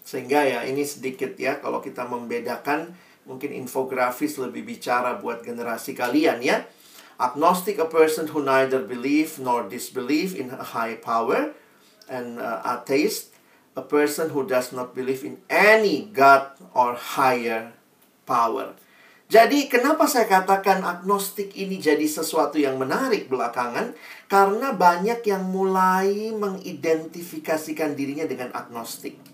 Sehingga 0.03 0.43
ya 0.43 0.67
ini 0.67 0.83
sedikit 0.83 1.39
ya 1.39 1.63
kalau 1.63 1.79
kita 1.79 2.11
membedakan 2.11 2.91
mungkin 3.25 3.53
infografis 3.53 4.37
lebih 4.37 4.65
bicara 4.65 5.17
buat 5.21 5.45
generasi 5.45 5.97
kalian 5.97 6.41
ya. 6.45 6.65
Agnostic 7.15 7.79
a 7.79 7.87
person 7.87 8.27
who 8.31 8.43
neither 8.43 8.83
believe 8.83 9.39
nor 9.39 9.71
disbelieve 9.71 10.35
in 10.35 10.51
a 10.51 10.75
high 10.75 10.99
power 10.99 11.55
and 12.11 12.43
uh, 12.43 12.61
atheist 12.67 13.35
a 13.75 13.83
person 13.83 14.31
who 14.31 14.47
does 14.47 14.71
not 14.71 14.95
believe 14.95 15.23
in 15.27 15.43
any 15.51 16.11
God 16.11 16.55
or 16.75 16.95
higher 16.95 17.75
power. 18.27 18.75
Jadi 19.27 19.67
kenapa 19.67 20.07
saya 20.07 20.31
katakan 20.31 20.85
agnostik 20.85 21.57
ini 21.59 21.83
jadi 21.83 22.07
sesuatu 22.07 22.61
yang 22.61 22.79
menarik 22.79 23.27
belakangan? 23.27 23.97
Karena 24.31 24.71
banyak 24.77 25.27
yang 25.27 25.49
mulai 25.49 26.31
mengidentifikasikan 26.37 27.99
dirinya 27.99 28.29
dengan 28.31 28.55
agnostik. 28.55 29.34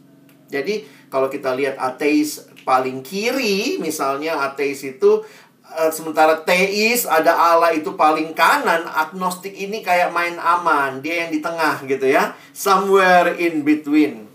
Jadi 0.51 0.83
kalau 1.07 1.31
kita 1.31 1.55
lihat 1.55 1.79
ateis 1.79 2.51
paling 2.67 3.07
kiri, 3.07 3.79
misalnya 3.79 4.51
ateis 4.51 4.83
itu 4.83 5.23
uh, 5.63 5.91
sementara 5.95 6.43
teis 6.43 7.07
ada 7.07 7.31
Allah 7.31 7.71
itu 7.71 7.95
paling 7.95 8.35
kanan, 8.35 8.83
agnostik 8.91 9.55
ini 9.55 9.81
kayak 9.81 10.11
main 10.11 10.37
aman, 10.37 10.99
dia 10.99 11.27
yang 11.27 11.31
di 11.31 11.39
tengah 11.39 11.87
gitu 11.87 12.11
ya, 12.11 12.35
somewhere 12.51 13.39
in 13.39 13.63
between. 13.63 14.27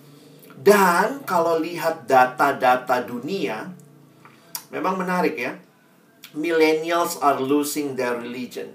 Dan 0.55 1.21
kalau 1.27 1.61
lihat 1.61 2.09
data-data 2.09 3.05
dunia, 3.05 3.69
memang 4.73 4.97
menarik 4.97 5.35
ya. 5.37 5.53
Millennials 6.35 7.15
are 7.23 7.39
losing 7.39 7.95
their 7.95 8.19
religion. 8.19 8.67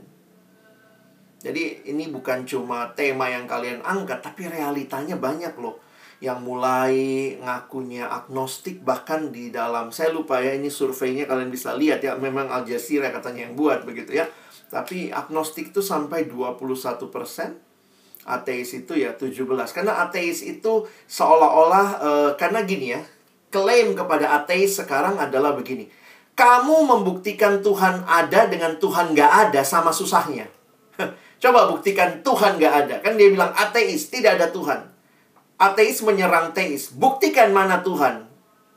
Jadi 1.41 1.89
ini 1.89 2.09
bukan 2.09 2.45
cuma 2.49 2.93
tema 2.97 3.29
yang 3.29 3.45
kalian 3.49 3.85
angkat, 3.85 4.25
tapi 4.25 4.49
realitanya 4.49 5.17
banyak 5.17 5.53
loh 5.61 5.90
yang 6.21 6.45
mulai 6.45 7.33
ngakunya 7.41 8.05
agnostik 8.05 8.85
bahkan 8.85 9.33
di 9.33 9.49
dalam 9.49 9.89
saya 9.89 10.13
lupa 10.13 10.37
ya 10.45 10.53
ini 10.53 10.69
surveinya 10.69 11.25
kalian 11.25 11.49
bisa 11.49 11.73
lihat 11.73 12.05
ya 12.05 12.13
memang 12.21 12.53
Al 12.53 12.69
Jazeera 12.69 13.09
katanya 13.09 13.49
yang 13.49 13.57
buat 13.57 13.89
begitu 13.89 14.21
ya. 14.21 14.29
Tapi 14.69 15.11
agnostik 15.11 15.73
itu 15.75 15.81
sampai 15.81 16.29
21 16.29 16.61
persen 17.09 17.57
ateis 18.29 18.77
itu 18.77 18.93
ya 19.01 19.17
17 19.17 19.49
karena 19.73 20.05
ateis 20.05 20.45
itu 20.45 20.85
seolah-olah 21.09 21.87
e, 21.99 22.11
karena 22.37 22.63
gini 22.69 22.93
ya 22.93 23.01
klaim 23.49 23.97
kepada 23.97 24.37
ateis 24.37 24.77
sekarang 24.77 25.17
adalah 25.17 25.57
begini 25.57 25.89
kamu 26.37 26.85
membuktikan 26.85 27.65
Tuhan 27.65 28.05
ada 28.05 28.45
dengan 28.47 28.77
Tuhan 28.77 29.13
gak 29.17 29.33
ada 29.51 29.61
sama 29.61 29.93
susahnya. 29.93 30.49
Coba 31.43 31.69
buktikan 31.69 32.25
Tuhan 32.25 32.57
gak 32.57 32.75
ada. 32.87 32.97
Kan 33.05 33.21
dia 33.21 33.29
bilang 33.29 33.53
ateis 33.53 34.09
tidak 34.13 34.41
ada 34.41 34.49
Tuhan 34.49 34.90
Ateis 35.61 36.01
menyerang 36.01 36.57
teis. 36.57 36.89
Buktikan 36.89 37.53
mana 37.53 37.85
Tuhan. 37.85 38.31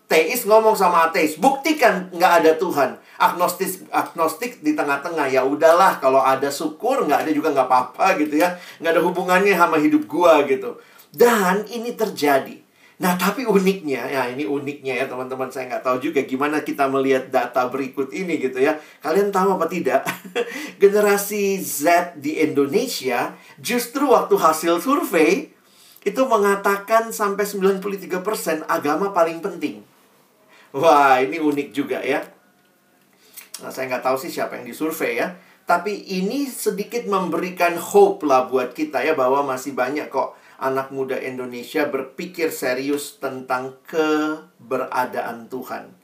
Teis 0.03 0.43
ngomong 0.43 0.75
sama 0.75 1.09
ateis, 1.09 1.39
buktikan 1.39 2.11
nggak 2.11 2.33
ada 2.43 2.51
Tuhan. 2.59 2.99
Agnostik 3.17 3.87
agnostik 3.87 4.59
di 4.59 4.75
tengah-tengah 4.75 5.31
ya 5.31 5.47
udahlah 5.47 5.97
kalau 6.03 6.19
ada 6.19 6.51
syukur 6.51 7.07
nggak 7.07 7.23
ada 7.25 7.31
juga 7.31 7.55
nggak 7.55 7.65
apa-apa 7.65 8.19
gitu 8.19 8.37
ya 8.37 8.53
nggak 8.83 8.93
ada 8.93 9.01
hubungannya 9.01 9.55
sama 9.55 9.79
hidup 9.79 10.03
gua 10.05 10.43
gitu. 10.43 10.77
Dan 11.09 11.65
ini 11.71 11.95
terjadi. 11.95 12.61
Nah, 13.01 13.17
tapi 13.17 13.43
uniknya, 13.43 14.05
ya 14.05 14.29
ini 14.29 14.45
uniknya 14.45 14.93
ya 15.01 15.05
teman-teman, 15.09 15.49
saya 15.49 15.65
nggak 15.65 15.83
tahu 15.83 15.97
juga 15.97 16.21
gimana 16.23 16.61
kita 16.61 16.85
melihat 16.85 17.33
data 17.33 17.65
berikut 17.67 18.13
ini 18.13 18.37
gitu 18.37 18.61
ya. 18.61 18.77
Kalian 19.01 19.33
tahu 19.33 19.57
apa 19.57 19.65
tidak? 19.65 20.05
Generasi 20.81 21.57
Z 21.57 22.15
di 22.21 22.37
Indonesia 22.37 23.33
justru 23.57 24.13
waktu 24.13 24.37
hasil 24.37 24.77
survei 24.77 25.49
itu 26.03 26.21
mengatakan 26.27 27.15
sampai 27.15 27.47
93% 27.47 28.67
agama 28.67 29.15
paling 29.15 29.39
penting. 29.39 29.83
Wah, 30.75 31.23
ini 31.23 31.39
unik 31.39 31.69
juga 31.71 32.03
ya. 32.03 32.19
Nah, 33.63 33.71
saya 33.71 33.87
nggak 33.87 34.03
tahu 34.03 34.17
sih 34.19 34.31
siapa 34.33 34.59
yang 34.59 34.67
disurvei 34.67 35.23
ya. 35.23 35.31
Tapi 35.63 36.19
ini 36.19 36.43
sedikit 36.51 37.07
memberikan 37.07 37.79
hope 37.79 38.27
lah 38.27 38.51
buat 38.51 38.75
kita 38.75 38.99
ya 38.99 39.15
bahwa 39.15 39.47
masih 39.47 39.71
banyak 39.71 40.11
kok 40.11 40.35
anak 40.59 40.91
muda 40.91 41.15
Indonesia 41.15 41.87
berpikir 41.87 42.51
serius 42.51 43.15
tentang 43.23 43.79
keberadaan 43.87 45.47
Tuhan. 45.47 45.95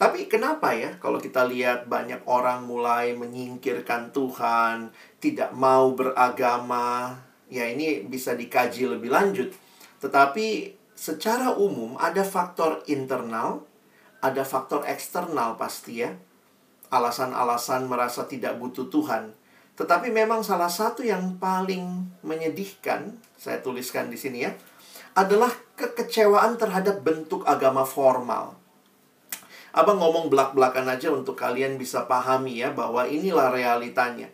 Tapi 0.00 0.32
kenapa 0.32 0.72
ya 0.72 0.96
kalau 0.96 1.20
kita 1.20 1.44
lihat 1.44 1.84
banyak 1.84 2.24
orang 2.24 2.64
mulai 2.64 3.12
menyingkirkan 3.12 4.16
Tuhan, 4.16 4.96
tidak 5.20 5.52
mau 5.52 5.92
beragama, 5.92 7.20
ya 7.50 7.66
ini 7.66 8.06
bisa 8.06 8.38
dikaji 8.38 8.86
lebih 8.86 9.10
lanjut. 9.10 9.50
Tetapi 10.00 10.78
secara 10.96 11.52
umum 11.58 11.98
ada 12.00 12.22
faktor 12.24 12.86
internal, 12.86 13.66
ada 14.22 14.46
faktor 14.46 14.86
eksternal 14.86 15.58
pasti 15.58 16.06
ya. 16.06 16.14
Alasan-alasan 16.90 17.90
merasa 17.90 18.24
tidak 18.24 18.56
butuh 18.56 18.88
Tuhan. 18.88 19.34
Tetapi 19.74 20.12
memang 20.12 20.42
salah 20.46 20.70
satu 20.70 21.02
yang 21.02 21.38
paling 21.38 22.10
menyedihkan, 22.22 23.16
saya 23.38 23.62
tuliskan 23.62 24.10
di 24.10 24.18
sini 24.18 24.44
ya, 24.44 24.52
adalah 25.14 25.50
kekecewaan 25.74 26.58
terhadap 26.60 27.02
bentuk 27.02 27.42
agama 27.46 27.82
formal. 27.82 28.60
Abang 29.70 30.02
ngomong 30.02 30.26
belak-belakan 30.28 30.90
aja 30.90 31.14
untuk 31.14 31.38
kalian 31.38 31.78
bisa 31.78 32.04
pahami 32.10 32.58
ya 32.58 32.74
bahwa 32.74 33.06
inilah 33.06 33.54
realitanya. 33.54 34.26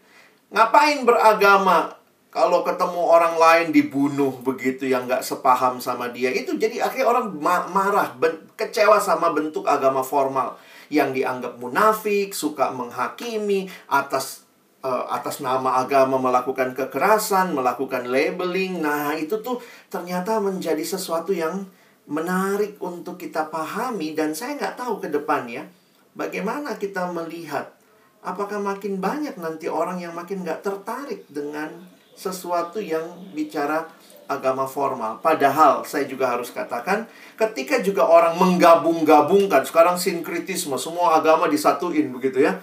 Ngapain 0.48 1.04
beragama? 1.04 1.92
Kalau 2.36 2.60
ketemu 2.60 3.00
orang 3.00 3.40
lain 3.40 3.72
dibunuh 3.72 4.28
begitu 4.44 4.84
yang 4.84 5.08
nggak 5.08 5.24
sepaham 5.24 5.80
sama 5.80 6.12
dia 6.12 6.28
itu 6.28 6.52
jadi 6.60 6.84
akhirnya 6.84 7.08
orang 7.08 7.32
ma 7.40 7.64
marah, 7.72 8.12
kecewa 8.60 9.00
sama 9.00 9.32
bentuk 9.32 9.64
agama 9.64 10.04
formal 10.04 10.52
yang 10.92 11.16
dianggap 11.16 11.56
munafik, 11.56 12.36
suka 12.36 12.76
menghakimi 12.76 13.72
atas 13.88 14.44
uh, 14.84 15.08
atas 15.08 15.40
nama 15.40 15.80
agama 15.80 16.20
melakukan 16.20 16.76
kekerasan, 16.76 17.56
melakukan 17.56 18.04
labeling. 18.04 18.84
Nah, 18.84 19.16
itu 19.16 19.40
tuh 19.40 19.64
ternyata 19.88 20.36
menjadi 20.36 20.84
sesuatu 20.84 21.32
yang 21.32 21.64
menarik 22.04 22.76
untuk 22.84 23.16
kita 23.16 23.48
pahami 23.48 24.12
dan 24.12 24.36
saya 24.36 24.54
nggak 24.60 24.76
tahu 24.78 25.02
ke 25.02 25.08
depannya 25.10 25.66
bagaimana 26.14 26.78
kita 26.78 27.10
melihat 27.10 27.74
apakah 28.22 28.62
makin 28.62 29.02
banyak 29.02 29.34
nanti 29.40 29.66
orang 29.66 29.98
yang 29.98 30.14
makin 30.14 30.46
nggak 30.46 30.62
tertarik 30.62 31.26
dengan 31.26 31.95
sesuatu 32.16 32.80
yang 32.80 33.04
bicara 33.36 33.84
agama 34.26 34.66
formal. 34.66 35.22
Padahal 35.22 35.86
saya 35.86 36.08
juga 36.08 36.34
harus 36.34 36.50
katakan, 36.50 37.06
ketika 37.38 37.78
juga 37.78 38.08
orang 38.08 38.34
menggabung-gabungkan, 38.40 39.62
sekarang 39.62 40.00
sinkritisme, 40.00 40.74
semua 40.80 41.20
agama 41.20 41.46
disatuin 41.46 42.10
begitu 42.10 42.42
ya. 42.42 42.58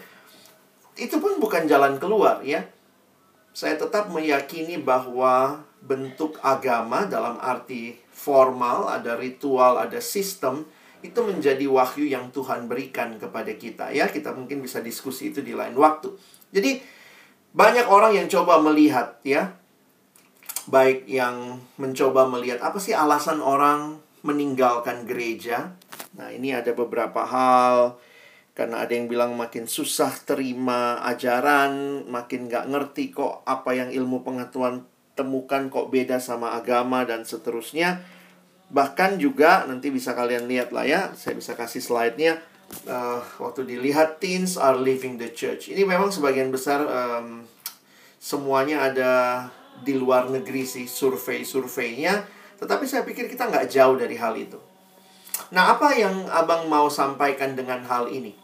Itu 0.99 1.23
pun 1.23 1.39
bukan 1.39 1.65
jalan 1.65 1.97
keluar 1.97 2.43
ya. 2.43 2.67
Saya 3.53 3.77
tetap 3.77 4.09
meyakini 4.09 4.81
bahwa 4.81 5.61
bentuk 5.79 6.41
agama 6.41 7.05
dalam 7.05 7.37
arti 7.39 7.95
formal, 8.09 8.89
ada 8.89 9.15
ritual, 9.15 9.77
ada 9.77 10.01
sistem, 10.01 10.65
itu 11.03 11.19
menjadi 11.19 11.67
wahyu 11.67 12.07
yang 12.07 12.31
Tuhan 12.31 12.65
berikan 12.65 13.19
kepada 13.19 13.51
kita 13.53 13.91
ya. 13.91 14.07
Kita 14.07 14.31
mungkin 14.31 14.63
bisa 14.63 14.79
diskusi 14.79 15.29
itu 15.35 15.43
di 15.43 15.51
lain 15.51 15.75
waktu. 15.75 16.15
Jadi 16.49 16.79
banyak 17.53 17.85
orang 17.85 18.17
yang 18.17 18.27
coba 18.27 18.57
melihat 18.57 19.21
ya, 19.21 19.53
baik 20.65 21.05
yang 21.05 21.61
mencoba 21.77 22.25
melihat 22.25 22.65
apa 22.65 22.81
sih 22.81 22.97
alasan 22.97 23.39
orang 23.39 24.01
meninggalkan 24.25 25.05
gereja. 25.05 25.77
Nah, 26.17 26.33
ini 26.33 26.53
ada 26.53 26.73
beberapa 26.73 27.21
hal 27.25 28.01
karena 28.53 28.85
ada 28.85 28.93
yang 28.93 29.09
bilang 29.09 29.33
makin 29.33 29.65
susah 29.65 30.13
terima 30.25 31.01
ajaran, 31.05 32.05
makin 32.05 32.49
gak 32.49 32.69
ngerti 32.69 33.09
kok 33.09 33.41
apa 33.45 33.73
yang 33.73 33.89
ilmu 33.89 34.21
pengetahuan 34.21 34.85
temukan 35.13 35.69
kok 35.69 35.89
beda 35.93 36.17
sama 36.17 36.57
agama 36.57 37.05
dan 37.05 37.25
seterusnya. 37.25 38.01
Bahkan 38.73 39.21
juga 39.21 39.65
nanti 39.69 39.93
bisa 39.93 40.17
kalian 40.17 40.49
lihat 40.49 40.73
lah 40.73 40.85
ya, 40.85 41.01
saya 41.13 41.37
bisa 41.37 41.53
kasih 41.53 41.81
slide-nya 41.81 42.41
uh, 42.89 43.21
waktu 43.39 43.65
dilihat 43.65 44.19
teens 44.19 44.59
are 44.59 44.77
leaving 44.77 45.15
the 45.15 45.31
church. 45.31 45.71
Ini 45.71 45.87
memang 45.87 46.11
sebagian 46.11 46.51
besar 46.51 46.83
um, 46.83 47.47
semuanya 48.19 48.89
ada 48.91 49.11
di 49.81 49.97
luar 49.97 50.29
negeri 50.29 50.67
sih 50.67 50.85
survei-surveinya. 50.85 52.27
Tetapi 52.59 52.83
saya 52.85 53.07
pikir 53.07 53.31
kita 53.31 53.49
nggak 53.49 53.71
jauh 53.71 53.95
dari 53.97 54.15
hal 54.19 54.37
itu. 54.37 54.59
Nah, 55.53 55.73
apa 55.77 55.93
yang 55.97 56.29
abang 56.29 56.69
mau 56.69 56.89
sampaikan 56.89 57.57
dengan 57.57 57.81
hal 57.85 58.09
ini? 58.09 58.42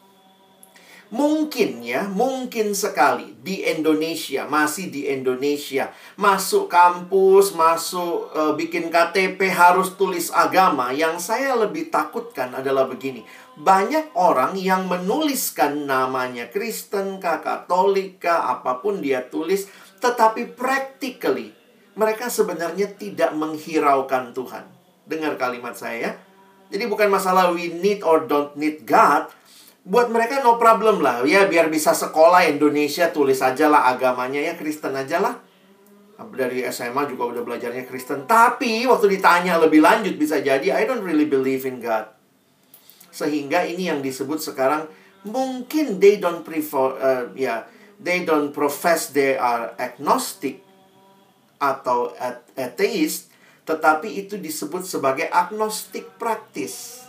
Mungkin 1.09 1.81
ya, 1.81 2.05
mungkin 2.05 2.77
sekali 2.77 3.33
di 3.41 3.65
Indonesia, 3.65 4.45
masih 4.45 4.93
di 4.93 5.09
Indonesia, 5.09 5.89
masuk 6.13 6.69
kampus, 6.69 7.57
masuk 7.57 8.29
e, 8.29 8.41
bikin 8.53 8.93
KTP 8.93 9.49
harus 9.49 9.97
tulis 9.97 10.29
agama. 10.29 10.93
Yang 10.93 11.33
saya 11.33 11.57
lebih 11.57 11.89
takutkan 11.89 12.53
adalah 12.53 12.85
begini. 12.85 13.25
Banyak 13.57 14.13
orang 14.13 14.53
yang 14.53 14.85
menuliskan 14.85 15.89
namanya 15.89 16.45
Kristen, 16.53 17.17
Katolik, 17.17 18.21
apa 18.29 18.77
pun 18.77 19.01
dia 19.01 19.25
tulis, 19.25 19.65
tetapi 19.97 20.53
practically 20.53 21.57
mereka 21.97 22.29
sebenarnya 22.29 22.85
tidak 22.93 23.33
menghiraukan 23.33 24.29
Tuhan. 24.37 24.65
Dengar 25.09 25.41
kalimat 25.41 25.73
saya 25.73 25.97
ya. 25.97 26.11
Jadi 26.69 26.85
bukan 26.85 27.09
masalah 27.09 27.49
we 27.49 27.73
need 27.73 28.05
or 28.05 28.29
don't 28.29 28.53
need 28.53 28.85
God, 28.85 29.33
buat 29.87 30.11
mereka 30.11 30.43
no 30.43 30.59
problem 30.59 30.99
lah. 30.99 31.23
Ya 31.23 31.47
biar 31.47 31.71
bisa 31.71 31.95
sekolah 31.95 32.47
Indonesia 32.47 33.11
tulis 33.11 33.39
aja 33.39 33.71
lah 33.71 33.91
agamanya. 33.91 34.39
Ya 34.39 34.53
Kristen 34.59 34.95
aja 34.95 35.19
lah. 35.19 35.35
Dari 36.19 36.67
SMA 36.67 37.07
juga 37.07 37.31
udah 37.31 37.43
belajarnya 37.47 37.87
Kristen. 37.87 38.27
Tapi 38.27 38.83
waktu 38.83 39.19
ditanya 39.19 39.55
lebih 39.55 39.79
lanjut 39.79 40.19
bisa 40.19 40.43
jadi 40.43 40.75
I 40.75 40.83
don't 40.83 41.03
really 41.03 41.25
believe 41.25 41.63
in 41.63 41.79
God. 41.79 42.11
Sehingga 43.09 43.63
ini 43.63 43.87
yang 43.87 44.03
disebut 44.03 44.43
sekarang 44.43 44.87
mungkin 45.27 45.99
they 45.99 46.19
don't 46.19 46.47
prefer 46.47 46.95
uh, 46.99 47.23
ya 47.35 47.67
they 47.99 48.23
don't 48.23 48.55
profess 48.55 49.11
they 49.11 49.35
are 49.35 49.75
agnostic 49.75 50.63
atau 51.59 52.15
atheist 52.55 53.27
tetapi 53.67 54.15
itu 54.15 54.39
disebut 54.39 54.87
sebagai 54.87 55.27
agnostic 55.27 56.07
practice 56.15 57.03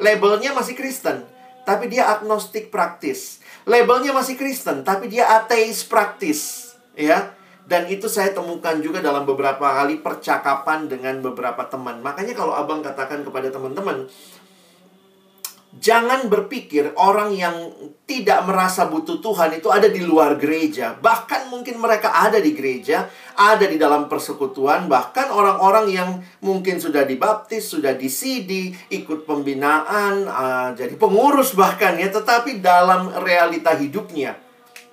labelnya 0.00 0.56
masih 0.56 0.72
Kristen 0.72 1.28
tapi 1.64 1.88
dia 1.88 2.08
agnostik 2.12 2.68
praktis. 2.68 3.40
Labelnya 3.64 4.12
masih 4.12 4.36
Kristen, 4.36 4.84
tapi 4.84 5.08
dia 5.08 5.28
ateis 5.40 5.84
praktis, 5.88 6.72
ya. 6.92 7.32
Dan 7.64 7.88
itu 7.88 8.12
saya 8.12 8.36
temukan 8.36 8.76
juga 8.84 9.00
dalam 9.00 9.24
beberapa 9.24 9.64
kali 9.64 10.04
percakapan 10.04 10.84
dengan 10.84 11.24
beberapa 11.24 11.64
teman. 11.64 12.04
Makanya 12.04 12.36
kalau 12.36 12.52
Abang 12.52 12.84
katakan 12.84 13.24
kepada 13.24 13.48
teman-teman, 13.48 14.04
Jangan 15.74 16.30
berpikir 16.30 16.94
orang 16.94 17.34
yang 17.34 17.56
tidak 18.06 18.46
merasa 18.46 18.86
butuh 18.86 19.18
Tuhan 19.18 19.58
itu 19.58 19.74
ada 19.74 19.90
di 19.90 20.06
luar 20.06 20.38
gereja. 20.38 20.94
Bahkan 20.94 21.50
mungkin 21.50 21.82
mereka 21.82 22.14
ada 22.14 22.38
di 22.38 22.54
gereja, 22.54 23.10
ada 23.34 23.66
di 23.66 23.74
dalam 23.74 24.06
persekutuan, 24.06 24.86
bahkan 24.86 25.34
orang-orang 25.34 25.86
yang 25.90 26.10
mungkin 26.46 26.78
sudah 26.78 27.02
dibaptis, 27.02 27.66
sudah 27.74 27.98
di 27.98 28.06
CD, 28.06 28.70
ikut 28.92 29.26
pembinaan, 29.26 30.30
uh, 30.30 30.70
jadi 30.78 30.94
pengurus 30.94 31.58
bahkan 31.58 31.98
ya, 31.98 32.06
tetapi 32.06 32.62
dalam 32.62 33.10
realita 33.24 33.74
hidupnya 33.74 34.38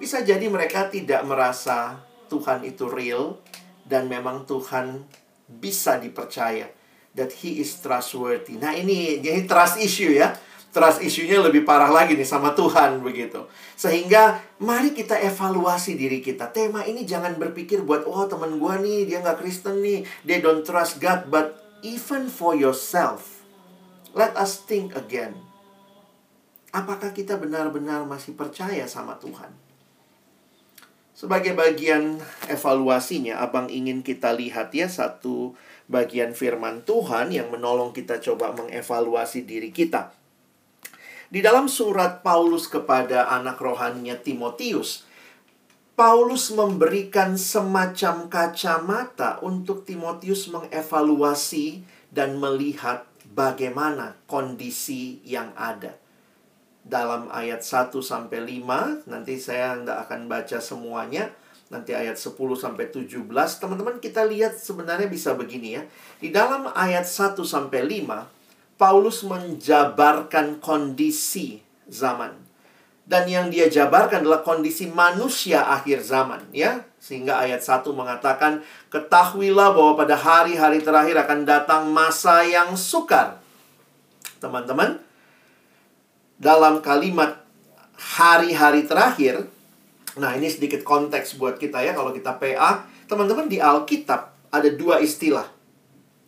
bisa 0.01 0.25
jadi 0.25 0.49
mereka 0.49 0.89
tidak 0.89 1.21
merasa 1.29 2.01
Tuhan 2.25 2.65
itu 2.65 2.89
real 2.89 3.37
dan 3.85 4.09
memang 4.09 4.49
Tuhan 4.49 5.05
bisa 5.45 6.01
dipercaya 6.01 6.73
that 7.13 7.29
he 7.45 7.61
is 7.61 7.77
trustworthy. 7.77 8.57
Nah, 8.57 8.73
ini 8.73 9.21
jadi 9.21 9.45
trust 9.45 9.77
issue 9.77 10.17
ya 10.17 10.33
trust 10.71 11.03
isunya 11.03 11.37
lebih 11.37 11.67
parah 11.67 11.91
lagi 11.91 12.15
nih 12.15 12.25
sama 12.25 12.55
Tuhan 12.55 13.03
begitu. 13.03 13.45
Sehingga 13.75 14.39
mari 14.63 14.95
kita 14.95 15.19
evaluasi 15.19 15.99
diri 15.99 16.23
kita. 16.23 16.49
Tema 16.49 16.87
ini 16.87 17.03
jangan 17.03 17.35
berpikir 17.35 17.83
buat 17.83 18.07
oh 18.07 18.25
teman 18.25 18.57
gua 18.57 18.79
nih 18.79 19.05
dia 19.05 19.19
nggak 19.19 19.43
Kristen 19.43 19.83
nih, 19.83 20.07
they 20.23 20.39
don't 20.39 20.63
trust 20.63 21.03
God, 21.03 21.27
but 21.27 21.59
even 21.83 22.31
for 22.31 22.55
yourself. 22.55 23.43
Let 24.15 24.35
us 24.39 24.63
think 24.63 24.95
again. 24.95 25.35
Apakah 26.71 27.11
kita 27.11 27.35
benar-benar 27.35 28.07
masih 28.07 28.35
percaya 28.35 28.87
sama 28.87 29.19
Tuhan? 29.19 29.51
Sebagai 31.11 31.53
bagian 31.53 32.17
evaluasinya, 32.47 33.43
Abang 33.43 33.67
ingin 33.67 34.01
kita 34.01 34.33
lihat 34.33 34.71
ya 34.71 34.87
satu 34.87 35.53
bagian 35.91 36.31
firman 36.31 36.81
Tuhan 36.87 37.35
yang 37.35 37.51
menolong 37.51 37.91
kita 37.91 38.23
coba 38.23 38.55
mengevaluasi 38.55 39.43
diri 39.43 39.69
kita. 39.75 40.15
Di 41.31 41.39
dalam 41.39 41.71
surat 41.71 42.19
Paulus 42.27 42.67
kepada 42.67 43.31
anak 43.31 43.55
rohaninya 43.63 44.19
Timotius, 44.19 45.07
Paulus 45.95 46.51
memberikan 46.51 47.39
semacam 47.39 48.27
kacamata 48.27 49.39
untuk 49.39 49.87
Timotius 49.87 50.51
mengevaluasi 50.51 51.87
dan 52.11 52.35
melihat 52.35 53.07
bagaimana 53.31 54.19
kondisi 54.27 55.23
yang 55.23 55.55
ada. 55.55 55.95
Dalam 56.83 57.31
ayat 57.31 57.63
1 57.63 57.95
sampai 58.03 58.59
5, 58.59 59.07
nanti 59.07 59.39
saya 59.39 59.79
tidak 59.79 60.11
akan 60.11 60.27
baca 60.27 60.59
semuanya. 60.59 61.31
Nanti 61.71 61.95
ayat 61.95 62.19
10 62.19 62.35
sampai 62.59 62.91
17, 62.91 63.23
teman-teman 63.55 64.03
kita 64.03 64.27
lihat 64.27 64.59
sebenarnya 64.59 65.07
bisa 65.07 65.31
begini 65.31 65.79
ya. 65.79 65.87
Di 66.19 66.27
dalam 66.27 66.67
ayat 66.75 67.07
1 67.07 67.39
sampai 67.47 67.87
5, 68.03 68.40
Paulus 68.81 69.21
menjabarkan 69.21 70.57
kondisi 70.57 71.61
zaman. 71.85 72.33
Dan 73.05 73.29
yang 73.29 73.53
dia 73.53 73.69
jabarkan 73.69 74.25
adalah 74.25 74.41
kondisi 74.41 74.89
manusia 74.89 75.69
akhir 75.69 76.01
zaman, 76.01 76.49
ya. 76.49 76.81
Sehingga 76.97 77.37
ayat 77.37 77.61
1 77.61 77.93
mengatakan, 77.93 78.65
"Ketahuilah 78.89 79.77
bahwa 79.77 79.93
pada 79.93 80.17
hari-hari 80.17 80.81
terakhir 80.81 81.13
akan 81.13 81.45
datang 81.45 81.93
masa 81.93 82.41
yang 82.41 82.73
sukar." 82.73 83.37
Teman-teman, 84.41 84.97
dalam 86.41 86.81
kalimat 86.81 87.37
hari-hari 88.17 88.89
terakhir, 88.89 89.45
nah 90.17 90.33
ini 90.33 90.49
sedikit 90.49 90.81
konteks 90.81 91.37
buat 91.37 91.61
kita 91.61 91.85
ya 91.85 91.93
kalau 91.93 92.09
kita 92.09 92.33
PA, 92.41 92.81
teman-teman 93.05 93.45
di 93.45 93.61
Alkitab 93.61 94.33
ada 94.49 94.69
dua 94.73 94.97
istilah. 95.05 95.45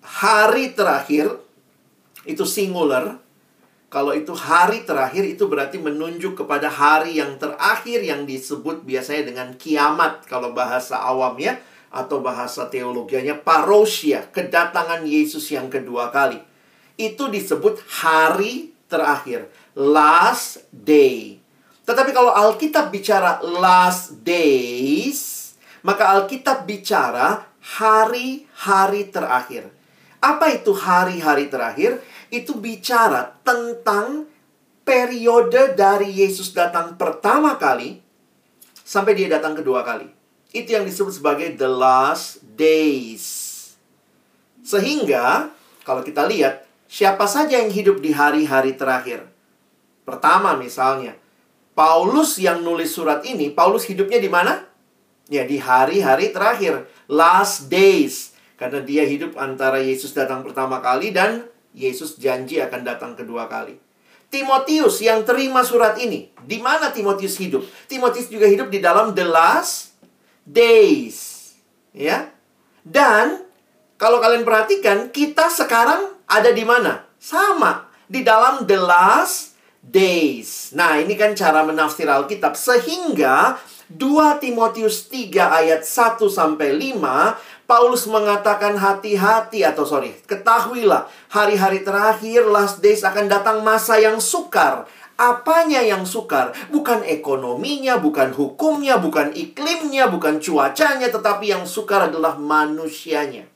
Hari 0.06 0.78
terakhir 0.78 1.43
itu 2.24 2.44
singular. 2.48 3.20
Kalau 3.94 4.10
itu 4.18 4.34
hari 4.34 4.90
terakhir 4.90 5.22
itu 5.22 5.46
berarti 5.46 5.78
menunjuk 5.78 6.34
kepada 6.34 6.66
hari 6.66 7.22
yang 7.22 7.38
terakhir 7.38 8.02
yang 8.02 8.26
disebut 8.26 8.82
biasanya 8.82 9.30
dengan 9.30 9.54
kiamat 9.54 10.26
kalau 10.26 10.50
bahasa 10.50 10.98
awam 10.98 11.38
ya 11.38 11.62
atau 11.94 12.26
bahasa 12.26 12.66
teologianya 12.74 13.38
parosia, 13.38 14.26
kedatangan 14.34 15.06
Yesus 15.06 15.46
yang 15.54 15.70
kedua 15.70 16.10
kali. 16.10 16.42
Itu 16.98 17.30
disebut 17.30 17.86
hari 18.02 18.74
terakhir, 18.90 19.46
last 19.78 20.66
day. 20.74 21.38
Tetapi 21.86 22.10
kalau 22.10 22.34
Alkitab 22.34 22.90
bicara 22.90 23.38
last 23.46 24.26
days, 24.26 25.54
maka 25.86 26.18
Alkitab 26.18 26.66
bicara 26.66 27.46
hari-hari 27.78 29.14
terakhir. 29.14 29.70
Apa 30.24 30.56
itu 30.56 30.72
hari-hari 30.72 31.52
terakhir? 31.52 32.00
Itu 32.34 32.58
bicara 32.58 33.38
tentang 33.46 34.26
periode 34.82 35.78
dari 35.78 36.10
Yesus 36.10 36.50
datang 36.50 36.98
pertama 36.98 37.62
kali 37.62 38.02
sampai 38.82 39.14
dia 39.14 39.30
datang 39.30 39.54
kedua 39.54 39.86
kali. 39.86 40.10
Itu 40.50 40.74
yang 40.74 40.90
disebut 40.90 41.22
sebagai 41.22 41.54
the 41.54 41.70
last 41.70 42.42
days. 42.58 43.54
Sehingga 44.66 45.54
kalau 45.86 46.02
kita 46.02 46.26
lihat 46.26 46.66
siapa 46.90 47.30
saja 47.30 47.62
yang 47.62 47.70
hidup 47.70 48.02
di 48.02 48.14
hari-hari 48.14 48.74
terakhir. 48.74 49.30
Pertama 50.04 50.58
misalnya, 50.58 51.16
Paulus 51.74 52.38
yang 52.38 52.60
nulis 52.62 52.92
surat 52.92 53.24
ini, 53.24 53.50
Paulus 53.54 53.88
hidupnya 53.88 54.20
di 54.20 54.28
mana? 54.28 54.68
Ya 55.32 55.48
di 55.48 55.58
hari-hari 55.58 56.36
terakhir, 56.36 56.86
last 57.08 57.72
days. 57.72 58.36
Karena 58.60 58.84
dia 58.84 59.08
hidup 59.08 59.40
antara 59.40 59.80
Yesus 59.80 60.14
datang 60.14 60.44
pertama 60.44 60.84
kali 60.84 61.16
dan 61.16 61.50
Yesus 61.74 62.22
janji 62.22 62.62
akan 62.62 62.82
datang 62.86 63.18
kedua 63.18 63.50
kali. 63.50 63.78
Timotius 64.34 64.98
yang 65.06 65.22
terima 65.22 65.62
surat 65.62 65.94
ini, 66.02 66.34
di 66.42 66.58
mana 66.58 66.90
Timotius 66.90 67.38
hidup? 67.38 67.62
Timotius 67.86 68.34
juga 68.34 68.50
hidup 68.50 68.74
di 68.74 68.82
dalam 68.82 69.14
the 69.14 69.26
last 69.26 69.94
days. 70.42 71.54
Ya. 71.94 72.34
Dan 72.82 73.46
kalau 74.02 74.18
kalian 74.18 74.42
perhatikan, 74.42 75.14
kita 75.14 75.54
sekarang 75.54 76.18
ada 76.26 76.50
di 76.50 76.66
mana? 76.66 77.06
Sama, 77.22 77.86
di 78.10 78.26
dalam 78.26 78.66
the 78.66 78.76
last 78.82 79.54
days. 79.86 80.74
Nah, 80.74 80.98
ini 80.98 81.14
kan 81.14 81.38
cara 81.38 81.62
menafsir 81.62 82.10
Alkitab 82.10 82.58
sehingga 82.58 83.62
2 83.92 84.42
Timotius 84.42 85.12
3 85.12 85.60
ayat 85.62 85.86
1 85.86 86.26
sampai 86.26 86.74
5 86.74 87.53
Paulus 87.74 88.06
mengatakan 88.06 88.78
hati-hati 88.78 89.66
atau 89.66 89.82
sorry, 89.82 90.14
ketahuilah 90.30 91.10
hari-hari 91.34 91.82
terakhir 91.82 92.46
last 92.46 92.86
days 92.86 93.02
akan 93.02 93.26
datang 93.26 93.66
masa 93.66 93.98
yang 93.98 94.22
sukar. 94.22 94.86
Apanya 95.18 95.82
yang 95.82 96.06
sukar? 96.06 96.54
Bukan 96.70 97.02
ekonominya, 97.02 97.98
bukan 97.98 98.30
hukumnya, 98.30 99.02
bukan 99.02 99.34
iklimnya, 99.34 100.06
bukan 100.06 100.38
cuacanya, 100.38 101.10
tetapi 101.10 101.50
yang 101.50 101.66
sukar 101.66 102.14
adalah 102.14 102.38
manusianya. 102.38 103.50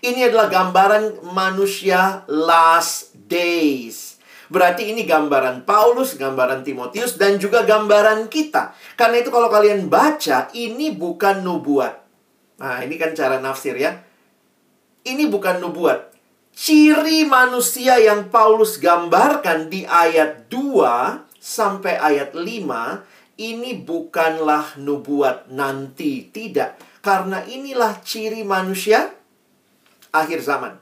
Ini 0.00 0.32
adalah 0.32 0.48
gambaran 0.48 1.28
manusia 1.28 2.24
last 2.24 3.12
days. 3.28 4.16
Berarti 4.48 4.96
ini 4.96 5.04
gambaran 5.04 5.68
Paulus, 5.68 6.16
gambaran 6.16 6.64
Timotius, 6.64 7.20
dan 7.20 7.36
juga 7.36 7.68
gambaran 7.68 8.32
kita. 8.32 8.72
Karena 8.96 9.20
itu 9.20 9.28
kalau 9.28 9.52
kalian 9.52 9.92
baca, 9.92 10.48
ini 10.56 10.88
bukan 10.96 11.44
nubuat. 11.44 12.07
Nah, 12.58 12.82
ini 12.82 12.98
kan 12.98 13.14
cara 13.14 13.38
nafsir 13.38 13.78
ya. 13.78 14.02
Ini 15.06 15.30
bukan 15.30 15.62
nubuat. 15.62 16.10
Ciri 16.58 17.22
manusia 17.22 18.02
yang 18.02 18.34
Paulus 18.34 18.82
gambarkan 18.82 19.70
di 19.70 19.86
ayat 19.86 20.50
2 20.50 21.38
sampai 21.38 21.94
ayat 21.94 22.34
5 22.34 23.38
ini 23.38 23.78
bukanlah 23.78 24.74
nubuat 24.82 25.54
nanti, 25.54 26.26
tidak. 26.34 26.74
Karena 26.98 27.46
inilah 27.46 28.02
ciri 28.02 28.42
manusia 28.42 29.14
akhir 30.10 30.42
zaman. 30.42 30.74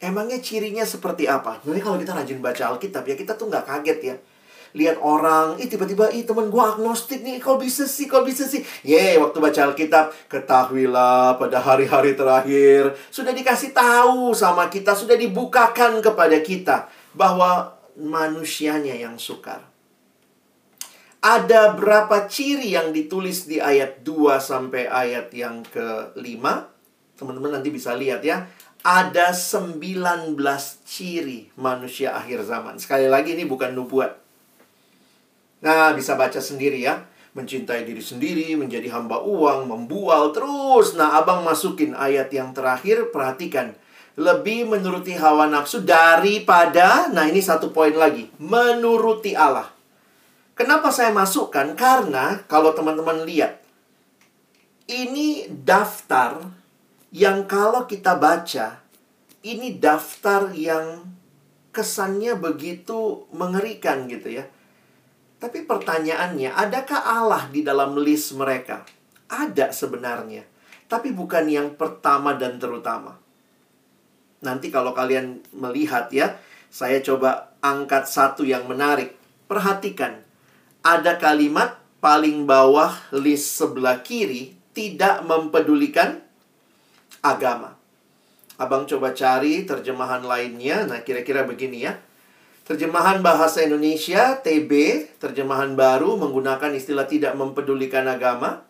Emangnya 0.00 0.40
cirinya 0.40 0.82
seperti 0.82 1.28
apa? 1.28 1.60
Jadi 1.62 1.78
kalau 1.78 2.00
kita 2.00 2.16
rajin 2.16 2.40
baca 2.40 2.72
Alkitab 2.74 3.04
ya 3.06 3.14
kita 3.14 3.36
tuh 3.36 3.52
nggak 3.52 3.68
kaget 3.68 3.98
ya 4.02 4.16
lihat 4.72 4.96
orang, 5.04 5.60
ih 5.60 5.68
tiba-tiba 5.68 6.08
ih 6.12 6.24
teman 6.24 6.48
gua 6.48 6.76
agnostik 6.76 7.20
nih, 7.20 7.40
kok 7.40 7.60
bisa 7.60 7.84
sih, 7.84 8.08
kok 8.08 8.24
bisa 8.24 8.48
sih. 8.48 8.64
Ye, 8.84 9.20
waktu 9.20 9.36
baca 9.36 9.60
Alkitab, 9.68 10.16
ketahuilah 10.32 11.36
pada 11.36 11.60
hari-hari 11.60 12.16
terakhir 12.16 12.96
sudah 13.12 13.36
dikasih 13.36 13.76
tahu 13.76 14.32
sama 14.32 14.72
kita, 14.72 14.96
sudah 14.96 15.16
dibukakan 15.16 16.00
kepada 16.00 16.40
kita 16.40 16.88
bahwa 17.12 17.76
manusianya 18.00 18.96
yang 18.96 19.20
sukar. 19.20 19.60
Ada 21.22 21.78
berapa 21.78 22.26
ciri 22.26 22.74
yang 22.74 22.90
ditulis 22.90 23.46
di 23.46 23.62
ayat 23.62 24.02
2 24.02 24.42
sampai 24.42 24.90
ayat 24.90 25.30
yang 25.30 25.62
ke-5? 25.70 26.42
Teman-teman 27.14 27.60
nanti 27.60 27.70
bisa 27.70 27.94
lihat 27.94 28.26
ya. 28.26 28.50
ada 28.82 29.30
19 29.30 30.34
ciri 30.82 31.54
manusia 31.54 32.18
akhir 32.18 32.42
zaman. 32.42 32.82
Sekali 32.82 33.06
lagi 33.06 33.38
ini 33.38 33.46
bukan 33.46 33.70
nubuat. 33.78 34.18
Nah, 35.62 35.94
bisa 35.94 36.18
baca 36.18 36.42
sendiri 36.42 36.82
ya. 36.82 37.06
Mencintai 37.32 37.88
diri 37.88 38.02
sendiri, 38.04 38.52
menjadi 38.60 38.92
hamba 38.92 39.24
uang, 39.24 39.64
membual 39.70 40.36
terus. 40.36 40.92
Nah, 40.98 41.16
abang 41.16 41.40
masukin 41.46 41.96
ayat 41.96 42.28
yang 42.28 42.52
terakhir, 42.52 43.08
perhatikan. 43.08 43.72
Lebih 44.20 44.68
menuruti 44.68 45.16
hawa 45.16 45.48
nafsu 45.48 45.80
daripada, 45.80 47.08
nah 47.08 47.24
ini 47.24 47.40
satu 47.40 47.72
poin 47.72 47.96
lagi, 47.96 48.28
menuruti 48.36 49.32
Allah. 49.32 49.72
Kenapa 50.52 50.92
saya 50.92 51.08
masukkan? 51.16 51.72
Karena 51.72 52.44
kalau 52.44 52.76
teman-teman 52.76 53.24
lihat, 53.24 53.64
ini 54.84 55.48
daftar 55.48 56.44
yang 57.08 57.48
kalau 57.48 57.88
kita 57.88 58.20
baca, 58.20 58.84
ini 59.40 59.80
daftar 59.80 60.52
yang 60.52 61.08
kesannya 61.72 62.36
begitu 62.36 63.24
mengerikan 63.32 64.04
gitu 64.12 64.28
ya. 64.28 64.44
Tapi 65.42 65.66
pertanyaannya, 65.66 66.54
adakah 66.54 67.02
Allah 67.02 67.50
di 67.50 67.66
dalam 67.66 67.98
list 67.98 68.38
mereka? 68.38 68.86
Ada 69.26 69.74
sebenarnya, 69.74 70.46
tapi 70.86 71.10
bukan 71.10 71.50
yang 71.50 71.74
pertama 71.74 72.38
dan 72.38 72.62
terutama. 72.62 73.18
Nanti 74.46 74.70
kalau 74.70 74.94
kalian 74.94 75.42
melihat 75.50 76.14
ya, 76.14 76.38
saya 76.70 77.02
coba 77.02 77.58
angkat 77.58 78.06
satu 78.06 78.46
yang 78.46 78.70
menarik. 78.70 79.18
Perhatikan, 79.50 80.22
ada 80.86 81.18
kalimat 81.18 81.82
paling 81.98 82.46
bawah 82.46 82.94
list 83.10 83.58
sebelah 83.58 83.98
kiri 83.98 84.54
tidak 84.78 85.26
mempedulikan 85.26 86.22
agama. 87.18 87.74
Abang 88.62 88.86
coba 88.86 89.10
cari 89.10 89.66
terjemahan 89.66 90.22
lainnya. 90.22 90.86
Nah, 90.86 91.02
kira-kira 91.02 91.42
begini 91.42 91.82
ya. 91.82 91.98
Terjemahan 92.62 93.26
bahasa 93.26 93.58
Indonesia 93.66 94.38
TB, 94.38 94.70
terjemahan 95.18 95.74
baru 95.74 96.14
menggunakan 96.14 96.70
istilah 96.78 97.10
tidak 97.10 97.34
mempedulikan 97.34 98.06
agama. 98.06 98.62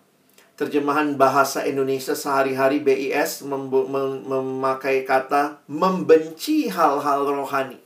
Terjemahan 0.56 1.20
bahasa 1.20 1.68
Indonesia 1.68 2.16
sehari-hari 2.16 2.80
BIS 2.80 3.44
mem 3.44 3.68
mem 3.68 4.24
memakai 4.24 5.04
kata 5.04 5.60
membenci 5.68 6.72
hal-hal 6.72 7.28
rohani. 7.28 7.76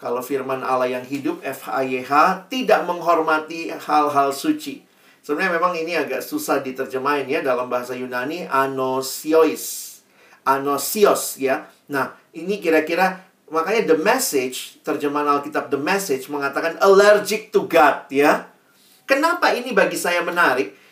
Kalau 0.00 0.24
firman 0.24 0.64
Allah 0.64 0.88
yang 0.88 1.04
hidup 1.04 1.44
FHYH 1.44 2.48
tidak 2.48 2.88
menghormati 2.88 3.76
hal-hal 3.76 4.32
suci. 4.32 4.88
Sebenarnya 5.20 5.60
memang 5.60 5.76
ini 5.76 6.00
agak 6.00 6.24
susah 6.24 6.64
diterjemahin 6.64 7.28
ya 7.28 7.44
dalam 7.44 7.68
bahasa 7.68 7.92
Yunani 7.92 8.48
anosiois. 8.48 10.00
Anosios 10.48 11.36
ya. 11.38 11.68
Nah, 11.92 12.16
ini 12.34 12.58
kira-kira 12.58 13.31
makanya 13.52 13.92
the 13.92 13.98
message 14.00 14.80
terjemahan 14.80 15.28
Alkitab 15.28 15.68
the 15.68 15.76
message 15.76 16.32
mengatakan 16.32 16.80
allergic 16.80 17.52
to 17.52 17.68
God 17.68 18.08
ya. 18.08 18.48
Kenapa 19.04 19.52
ini 19.52 19.76
bagi 19.76 20.00
saya 20.00 20.24
menarik? 20.24 20.82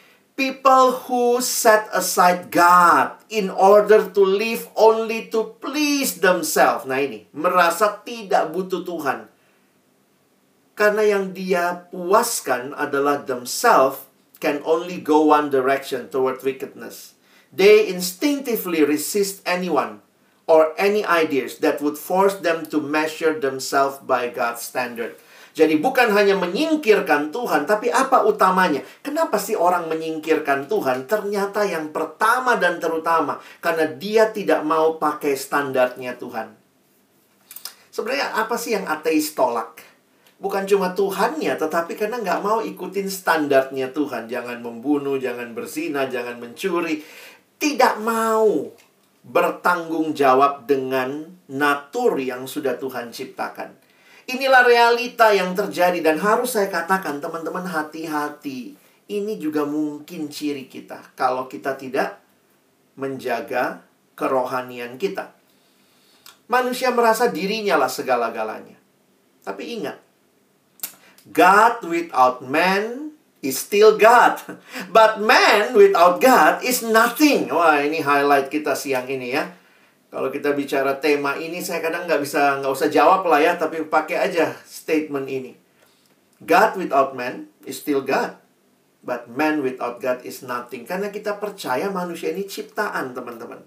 people 0.40 1.04
who 1.04 1.44
set 1.44 1.84
aside 1.92 2.48
God 2.48 3.20
in 3.28 3.52
order 3.52 4.08
to 4.08 4.24
live 4.24 4.72
only 4.72 5.28
to 5.28 5.52
please 5.60 6.24
themselves. 6.24 6.88
Nah 6.88 6.96
ini, 6.96 7.28
merasa 7.36 8.00
tidak 8.00 8.48
butuh 8.48 8.80
Tuhan. 8.80 9.28
Karena 10.72 11.04
yang 11.04 11.36
dia 11.36 11.84
puaskan 11.92 12.72
adalah 12.72 13.20
themselves 13.28 14.08
can 14.40 14.64
only 14.64 14.96
go 14.96 15.28
one 15.28 15.52
direction 15.52 16.08
toward 16.08 16.40
wickedness. 16.40 17.12
They 17.52 17.92
instinctively 17.92 18.80
resist 18.80 19.44
anyone 19.44 20.00
or 20.50 20.74
any 20.74 21.06
ideas 21.06 21.62
that 21.62 21.78
would 21.78 21.94
force 21.94 22.42
them 22.42 22.66
to 22.66 22.82
measure 22.82 23.38
themselves 23.38 24.02
by 24.02 24.26
God's 24.26 24.66
standard. 24.66 25.14
Jadi 25.54 25.78
bukan 25.78 26.10
hanya 26.10 26.34
menyingkirkan 26.38 27.30
Tuhan, 27.30 27.70
tapi 27.70 27.90
apa 27.90 28.26
utamanya? 28.26 28.82
Kenapa 29.02 29.38
sih 29.38 29.54
orang 29.54 29.86
menyingkirkan 29.86 30.66
Tuhan? 30.66 31.06
Ternyata 31.06 31.66
yang 31.66 31.94
pertama 31.94 32.58
dan 32.58 32.82
terutama, 32.82 33.38
karena 33.62 33.86
dia 33.94 34.30
tidak 34.30 34.66
mau 34.66 34.98
pakai 34.98 35.38
standarnya 35.38 36.18
Tuhan. 36.18 36.54
Sebenarnya 37.90 38.34
apa 38.38 38.54
sih 38.54 38.74
yang 38.74 38.86
ateis 38.86 39.34
tolak? 39.34 39.82
Bukan 40.40 40.64
cuma 40.70 40.94
Tuhannya, 40.94 41.58
tetapi 41.58 41.98
karena 41.98 42.22
nggak 42.22 42.40
mau 42.40 42.62
ikutin 42.62 43.10
standarnya 43.10 43.90
Tuhan. 43.90 44.30
Jangan 44.30 44.62
membunuh, 44.62 45.18
jangan 45.18 45.52
berzina, 45.52 46.06
jangan 46.06 46.38
mencuri. 46.40 47.02
Tidak 47.60 48.00
mau 48.00 48.70
bertanggung 49.20 50.16
jawab 50.16 50.64
dengan 50.64 51.28
natur 51.50 52.16
yang 52.16 52.48
sudah 52.48 52.80
Tuhan 52.80 53.12
ciptakan. 53.12 53.76
Inilah 54.30 54.62
realita 54.62 55.34
yang 55.34 55.58
terjadi 55.58 55.98
dan 56.00 56.22
harus 56.22 56.54
saya 56.54 56.70
katakan 56.70 57.18
teman-teman 57.18 57.66
hati-hati. 57.66 58.78
Ini 59.10 59.42
juga 59.42 59.66
mungkin 59.66 60.30
ciri 60.30 60.70
kita 60.70 61.18
kalau 61.18 61.50
kita 61.50 61.74
tidak 61.74 62.22
menjaga 62.94 63.82
kerohanian 64.14 64.94
kita. 64.94 65.34
Manusia 66.46 66.94
merasa 66.94 67.26
dirinya 67.26 67.74
lah 67.74 67.90
segala-galanya. 67.90 68.78
Tapi 69.42 69.82
ingat, 69.82 69.98
God 71.34 71.82
without 71.90 72.38
man 72.46 73.09
is 73.40 73.56
still 73.56 73.96
God. 73.96 74.40
But 74.92 75.20
man 75.20 75.72
without 75.76 76.20
God 76.20 76.64
is 76.64 76.84
nothing. 76.84 77.48
Wah, 77.52 77.80
ini 77.80 78.04
highlight 78.04 78.52
kita 78.52 78.76
siang 78.76 79.08
ini 79.08 79.36
ya. 79.36 79.56
Kalau 80.10 80.26
kita 80.26 80.52
bicara 80.58 80.98
tema 80.98 81.38
ini, 81.38 81.62
saya 81.62 81.78
kadang 81.78 82.04
nggak 82.10 82.20
bisa 82.20 82.58
nggak 82.58 82.72
usah 82.74 82.90
jawab 82.90 83.22
lah 83.30 83.38
ya, 83.38 83.54
tapi 83.54 83.86
pakai 83.86 84.18
aja 84.18 84.50
statement 84.66 85.30
ini. 85.30 85.54
God 86.42 86.74
without 86.80 87.14
man 87.14 87.46
is 87.62 87.78
still 87.78 88.02
God, 88.02 88.34
but 89.06 89.30
man 89.30 89.62
without 89.62 90.02
God 90.02 90.26
is 90.26 90.42
nothing. 90.42 90.82
Karena 90.82 91.14
kita 91.14 91.38
percaya 91.38 91.86
manusia 91.94 92.34
ini 92.34 92.42
ciptaan, 92.42 93.14
teman-teman. 93.14 93.62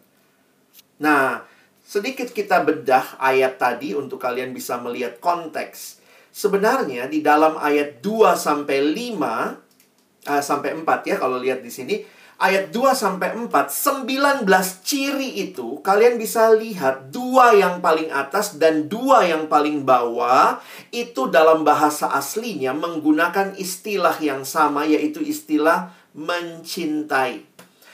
Nah, 1.00 1.48
sedikit 1.80 2.28
kita 2.36 2.60
bedah 2.68 3.16
ayat 3.24 3.56
tadi 3.56 3.96
untuk 3.96 4.20
kalian 4.20 4.52
bisa 4.52 4.76
melihat 4.84 5.24
konteks. 5.24 6.03
Sebenarnya 6.34 7.06
di 7.06 7.22
dalam 7.22 7.62
ayat 7.62 8.02
2 8.02 8.34
sampai 8.34 8.82
5 8.82 9.22
uh, 10.26 10.42
sampai 10.42 10.74
4 10.82 11.10
ya 11.10 11.16
kalau 11.22 11.38
lihat 11.38 11.62
di 11.62 11.70
sini 11.70 12.02
ayat 12.42 12.74
2 12.74 12.90
sampai 12.98 13.38
4, 13.38 13.54
19 13.54 14.50
ciri 14.82 15.46
itu 15.46 15.78
kalian 15.86 16.18
bisa 16.18 16.50
lihat 16.58 17.14
dua 17.14 17.54
yang 17.54 17.86
paling 17.86 18.10
atas 18.10 18.58
dan 18.58 18.90
dua 18.90 19.30
yang 19.30 19.46
paling 19.46 19.86
bawah 19.86 20.58
itu 20.90 21.30
dalam 21.30 21.62
bahasa 21.62 22.10
aslinya 22.10 22.74
menggunakan 22.74 23.54
istilah 23.54 24.18
yang 24.18 24.42
sama 24.42 24.90
yaitu 24.90 25.22
istilah 25.22 25.94
mencintai. 26.18 27.46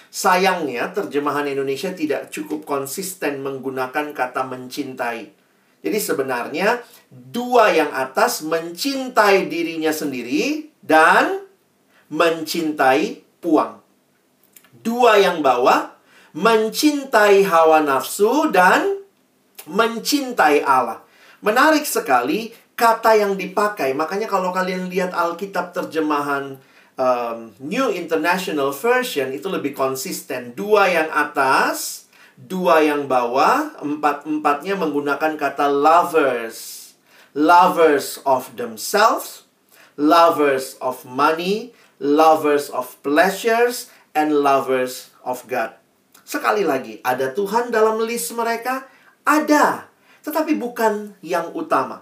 Sayangnya 0.09 0.89
terjemahan 0.89 1.45
Indonesia 1.45 1.93
tidak 1.93 2.33
cukup 2.33 2.65
konsisten 2.65 3.45
menggunakan 3.45 4.15
kata 4.15 4.41
mencintai. 4.47 5.38
Jadi 5.79 5.99
sebenarnya 5.99 6.83
dua 7.09 7.71
yang 7.71 7.91
atas 7.95 8.43
mencintai 8.43 9.47
dirinya 9.47 9.95
sendiri 9.95 10.67
dan 10.83 11.47
mencintai 12.11 13.23
puang. 13.39 13.79
Dua 14.79 15.19
yang 15.19 15.39
bawah, 15.39 15.95
mencintai 16.35 17.47
hawa 17.47 17.83
nafsu 17.83 18.51
dan 18.51 18.99
mencintai 19.69 20.65
Allah. 20.65 21.03
Menarik 21.39 21.87
sekali 21.87 22.51
kata 22.75 23.15
yang 23.15 23.39
dipakai. 23.39 23.95
Makanya 23.95 24.27
kalau 24.27 24.51
kalian 24.51 24.91
lihat 24.91 25.15
Alkitab 25.15 25.71
terjemahan 25.71 26.59
um, 26.99 27.37
New 27.63 27.87
International 27.91 28.75
Version 28.75 29.31
itu 29.31 29.47
lebih 29.47 29.71
konsisten. 29.71 30.51
Dua 30.55 30.91
yang 30.91 31.07
atas, 31.11 32.08
dua 32.47 32.79
yang 32.85 33.09
bawah, 33.11 33.75
empat-empatnya 33.83 34.79
menggunakan 34.79 35.35
kata 35.35 35.67
lovers. 35.67 36.77
Lovers 37.35 38.17
of 38.25 38.57
themselves, 38.57 39.45
lovers 39.99 40.79
of 40.81 41.05
money, 41.05 41.75
lovers 42.01 42.71
of 42.73 42.97
pleasures, 43.05 43.91
and 44.17 44.33
lovers 44.33 45.13
of 45.21 45.45
God. 45.45 45.77
Sekali 46.25 46.65
lagi, 46.65 46.97
ada 47.05 47.29
Tuhan 47.29 47.69
dalam 47.69 48.01
list 48.01 48.33
mereka? 48.33 48.89
Ada, 49.27 49.85
tetapi 50.25 50.57
bukan 50.57 51.13
yang 51.21 51.53
utama. 51.53 52.01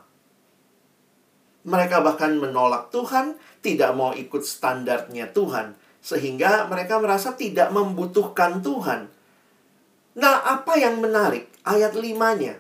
Mereka 1.67 2.00
bahkan 2.00 2.39
menolak 2.39 2.88
Tuhan, 2.95 3.36
tidak 3.60 3.91
mau 4.00 4.15
ikut 4.15 4.47
standarnya 4.47 5.36
Tuhan, 5.36 5.76
sehingga 6.00 6.71
mereka 6.71 7.04
merasa 7.04 7.36
tidak 7.36 7.67
membutuhkan 7.76 8.63
Tuhan. 8.63 9.12
Nah, 10.18 10.42
apa 10.42 10.74
yang 10.82 10.98
menarik? 10.98 11.46
Ayat 11.62 11.94
limanya. 11.94 12.58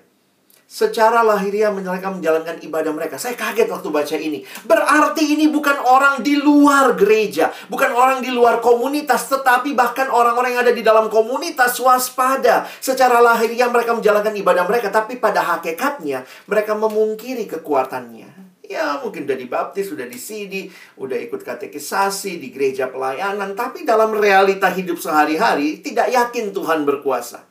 secara 0.67 1.23
lahiriah 1.23 1.71
mereka 1.71 2.11
menjalankan 2.11 2.59
ibadah 2.59 2.91
mereka. 2.91 3.15
Saya 3.15 3.39
kaget 3.39 3.71
waktu 3.71 3.87
baca 3.87 4.15
ini. 4.19 4.43
Berarti 4.67 5.23
ini 5.23 5.47
bukan 5.47 5.79
orang 5.79 6.19
di 6.19 6.35
luar 6.35 6.91
gereja, 6.99 7.55
bukan 7.71 7.95
orang 7.95 8.19
di 8.19 8.35
luar 8.35 8.59
komunitas, 8.59 9.31
tetapi 9.31 9.71
bahkan 9.71 10.11
orang-orang 10.11 10.59
yang 10.59 10.61
ada 10.67 10.75
di 10.75 10.83
dalam 10.83 11.07
komunitas 11.07 11.79
waspada. 11.79 12.67
Secara 12.83 13.23
lahiriah 13.23 13.71
mereka 13.71 13.95
menjalankan 13.95 14.35
ibadah 14.35 14.67
mereka, 14.67 14.91
tapi 14.91 15.15
pada 15.15 15.39
hakikatnya 15.39 16.27
mereka 16.51 16.75
memungkiri 16.75 17.47
kekuatannya. 17.47 18.35
Ya 18.67 18.99
mungkin 18.99 19.23
udah 19.23 19.39
dibaptis, 19.39 19.87
sudah 19.87 20.03
di 20.03 20.19
CD, 20.19 20.67
udah 20.99 21.15
ikut 21.15 21.39
katekisasi 21.39 22.35
di 22.35 22.51
gereja 22.51 22.91
pelayanan, 22.91 23.55
tapi 23.55 23.87
dalam 23.87 24.11
realita 24.11 24.67
hidup 24.67 24.99
sehari-hari 24.99 25.79
tidak 25.79 26.11
yakin 26.11 26.51
Tuhan 26.51 26.83
berkuasa. 26.83 27.46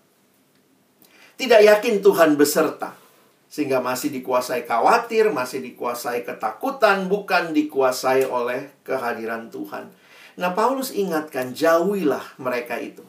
Tidak 1.36 1.60
yakin 1.60 2.00
Tuhan 2.00 2.40
beserta. 2.40 2.96
Sehingga 3.46 3.78
masih 3.84 4.10
dikuasai 4.10 4.64
khawatir, 4.64 5.30
masih 5.30 5.60
dikuasai 5.62 6.24
ketakutan, 6.24 7.06
bukan 7.06 7.52
dikuasai 7.52 8.26
oleh 8.26 8.72
kehadiran 8.82 9.52
Tuhan. 9.52 9.88
Nah, 10.36 10.52
Paulus 10.52 10.92
ingatkan, 10.92 11.56
jauhilah 11.56 12.36
mereka 12.36 12.76
itu. 12.76 13.04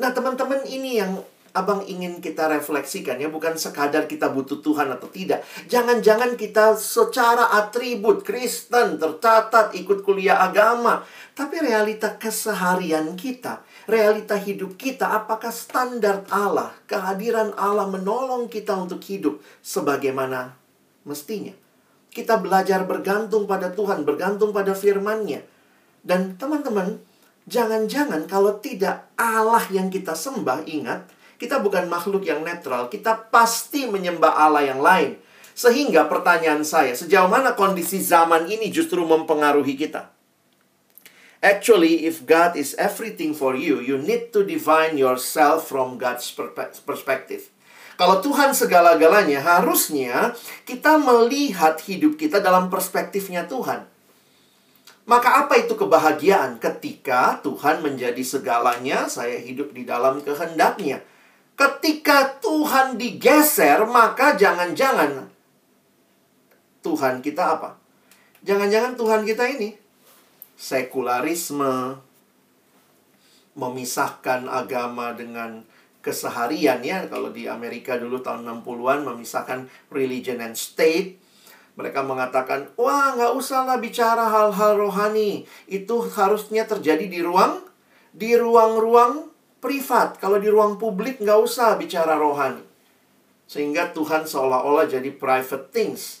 Nah, 0.00 0.10
teman-teman 0.10 0.66
ini 0.66 0.98
yang 0.98 1.20
abang 1.50 1.82
ingin 1.82 2.22
kita 2.22 2.46
refleksikan 2.46 3.18
ya 3.18 3.26
bukan 3.26 3.58
sekadar 3.58 4.06
kita 4.06 4.30
butuh 4.30 4.62
Tuhan 4.62 4.86
atau 4.94 5.10
tidak. 5.10 5.42
Jangan-jangan 5.66 6.38
kita 6.38 6.78
secara 6.78 7.50
atribut 7.58 8.22
Kristen 8.22 9.02
tercatat 9.02 9.74
ikut 9.74 10.06
kuliah 10.06 10.38
agama, 10.46 11.02
tapi 11.34 11.58
realita 11.58 12.14
keseharian 12.14 13.18
kita 13.18 13.66
realita 13.90 14.38
hidup 14.38 14.78
kita, 14.78 15.10
apakah 15.10 15.50
standar 15.50 16.22
Allah, 16.30 16.70
kehadiran 16.86 17.50
Allah 17.58 17.90
menolong 17.90 18.46
kita 18.46 18.78
untuk 18.78 19.02
hidup 19.02 19.42
sebagaimana 19.60 20.54
mestinya. 21.02 21.52
Kita 22.10 22.38
belajar 22.38 22.86
bergantung 22.86 23.50
pada 23.50 23.74
Tuhan, 23.74 24.06
bergantung 24.06 24.54
pada 24.54 24.74
firman-Nya. 24.74 25.42
Dan 26.00 26.38
teman-teman, 26.38 27.02
jangan-jangan 27.50 28.30
kalau 28.30 28.56
tidak 28.62 29.10
Allah 29.18 29.62
yang 29.74 29.90
kita 29.90 30.14
sembah, 30.14 30.66
ingat, 30.66 31.06
kita 31.36 31.58
bukan 31.58 31.90
makhluk 31.90 32.22
yang 32.22 32.46
netral, 32.46 32.86
kita 32.92 33.30
pasti 33.34 33.90
menyembah 33.90 34.34
Allah 34.38 34.64
yang 34.70 34.78
lain. 34.78 35.18
Sehingga 35.56 36.08
pertanyaan 36.08 36.64
saya, 36.64 36.96
sejauh 36.96 37.28
mana 37.28 37.52
kondisi 37.52 38.00
zaman 38.00 38.48
ini 38.48 38.72
justru 38.72 39.02
mempengaruhi 39.04 39.76
kita? 39.76 40.19
Actually, 41.40 42.04
if 42.04 42.28
God 42.28 42.52
is 42.52 42.76
everything 42.76 43.32
for 43.32 43.56
you, 43.56 43.80
you 43.80 43.96
need 43.96 44.28
to 44.36 44.44
define 44.44 45.00
yourself 45.00 45.64
from 45.72 45.96
God's 45.96 46.28
perspective. 46.84 47.48
Kalau 47.96 48.20
Tuhan 48.20 48.52
segala-galanya, 48.52 49.40
harusnya 49.40 50.36
kita 50.68 51.00
melihat 51.00 51.80
hidup 51.80 52.20
kita 52.20 52.44
dalam 52.44 52.68
perspektifnya 52.68 53.48
Tuhan. 53.48 53.88
Maka 55.08 55.48
apa 55.48 55.56
itu 55.64 55.80
kebahagiaan 55.80 56.60
ketika 56.60 57.40
Tuhan 57.40 57.80
menjadi 57.80 58.20
segalanya, 58.20 59.08
saya 59.08 59.40
hidup 59.40 59.72
di 59.72 59.88
dalam 59.88 60.20
kehendaknya. 60.20 61.00
Ketika 61.56 62.36
Tuhan 62.44 63.00
digeser, 63.00 63.80
maka 63.88 64.36
jangan-jangan 64.36 65.32
Tuhan 66.84 67.24
kita 67.24 67.44
apa? 67.56 67.80
Jangan-jangan 68.44 68.96
Tuhan 68.96 69.24
kita 69.24 69.44
ini 69.56 69.79
sekularisme, 70.60 71.96
memisahkan 73.56 74.44
agama 74.44 75.16
dengan 75.16 75.64
keseharian 76.04 76.84
ya. 76.84 77.08
Kalau 77.08 77.32
di 77.32 77.48
Amerika 77.48 77.96
dulu 77.96 78.20
tahun 78.20 78.44
60-an 78.44 79.08
memisahkan 79.08 79.64
religion 79.88 80.44
and 80.44 80.52
state. 80.52 81.16
Mereka 81.80 82.04
mengatakan, 82.04 82.68
wah 82.76 83.16
nggak 83.16 83.32
usahlah 83.32 83.80
bicara 83.80 84.28
hal-hal 84.28 84.76
rohani. 84.76 85.48
Itu 85.64 86.04
harusnya 86.12 86.68
terjadi 86.68 87.08
di 87.08 87.24
ruang, 87.24 87.64
di 88.12 88.36
ruang-ruang 88.36 89.32
privat. 89.64 90.20
Kalau 90.20 90.36
di 90.36 90.52
ruang 90.52 90.76
publik 90.76 91.24
nggak 91.24 91.40
usah 91.40 91.80
bicara 91.80 92.20
rohani. 92.20 92.60
Sehingga 93.48 93.96
Tuhan 93.96 94.28
seolah-olah 94.28 94.92
jadi 94.92 95.08
private 95.08 95.72
things. 95.72 96.19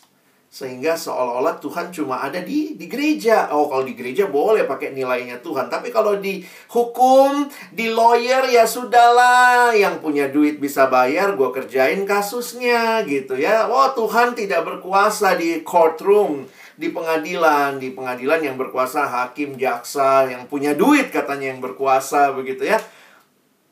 Sehingga 0.50 0.98
seolah-olah 0.98 1.62
Tuhan 1.62 1.94
cuma 1.94 2.26
ada 2.26 2.42
di 2.42 2.74
di 2.74 2.90
gereja. 2.90 3.46
Oh, 3.54 3.70
kalau 3.70 3.86
di 3.86 3.94
gereja 3.94 4.26
boleh 4.26 4.66
pakai 4.66 4.90
nilainya 4.90 5.38
Tuhan. 5.38 5.70
Tapi 5.70 5.94
kalau 5.94 6.18
di 6.18 6.42
hukum, 6.74 7.46
di 7.70 7.86
lawyer 7.86 8.50
ya 8.50 8.66
sudahlah. 8.66 9.70
Yang 9.78 10.02
punya 10.02 10.26
duit 10.26 10.58
bisa 10.58 10.90
bayar, 10.90 11.38
gue 11.38 11.54
kerjain 11.54 12.02
kasusnya 12.02 13.06
gitu 13.06 13.38
ya. 13.38 13.70
Oh, 13.70 13.94
Tuhan 13.94 14.34
tidak 14.34 14.66
berkuasa 14.66 15.38
di 15.38 15.62
courtroom, 15.62 16.50
di 16.74 16.90
pengadilan. 16.90 17.78
Di 17.78 17.94
pengadilan 17.94 18.42
yang 18.42 18.58
berkuasa 18.58 19.06
hakim, 19.06 19.54
jaksa, 19.54 20.26
yang 20.26 20.50
punya 20.50 20.74
duit 20.74 21.14
katanya 21.14 21.54
yang 21.54 21.62
berkuasa 21.62 22.34
begitu 22.34 22.66
ya. 22.66 22.82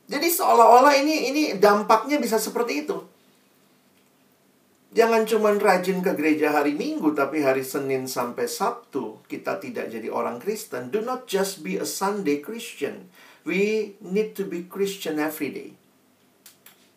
Jadi 0.07 0.31
seolah-olah 0.31 0.95
ini 0.95 1.27
ini 1.27 1.43
dampaknya 1.59 2.23
bisa 2.23 2.39
seperti 2.39 2.87
itu. 2.87 3.18
Jangan 4.89 5.21
cuma 5.29 5.53
rajin 5.53 6.01
ke 6.01 6.17
gereja 6.17 6.49
hari 6.49 6.73
Minggu, 6.73 7.13
tapi 7.13 7.45
hari 7.45 7.61
Senin 7.61 8.09
sampai 8.09 8.49
Sabtu 8.49 9.21
kita 9.29 9.61
tidak 9.61 9.93
jadi 9.93 10.09
orang 10.09 10.41
Kristen. 10.41 10.89
Do 10.89 11.05
not 11.05 11.29
just 11.29 11.61
be 11.61 11.77
a 11.77 11.85
Sunday 11.85 12.41
Christian. 12.41 13.05
We 13.45 13.93
need 14.01 14.33
to 14.41 14.49
be 14.49 14.65
Christian 14.65 15.21
every 15.21 15.53
day. 15.53 15.69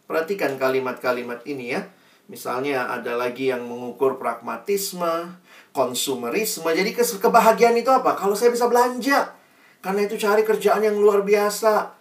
Perhatikan 0.09 0.57
kalimat-kalimat 0.57 1.45
ini 1.45 1.77
ya. 1.77 1.85
Misalnya 2.33 2.89
ada 2.89 3.13
lagi 3.13 3.53
yang 3.53 3.69
mengukur 3.69 4.17
pragmatisme, 4.17 5.37
konsumerisme. 5.77 6.73
Jadi 6.73 6.97
kebahagiaan 6.97 7.77
itu 7.77 7.93
apa? 7.93 8.17
Kalau 8.17 8.33
saya 8.33 8.49
bisa 8.49 8.73
belanja. 8.73 9.37
Karena 9.85 10.09
itu 10.09 10.17
cari 10.17 10.49
kerjaan 10.49 10.81
yang 10.81 10.97
luar 10.97 11.21
biasa. 11.21 11.93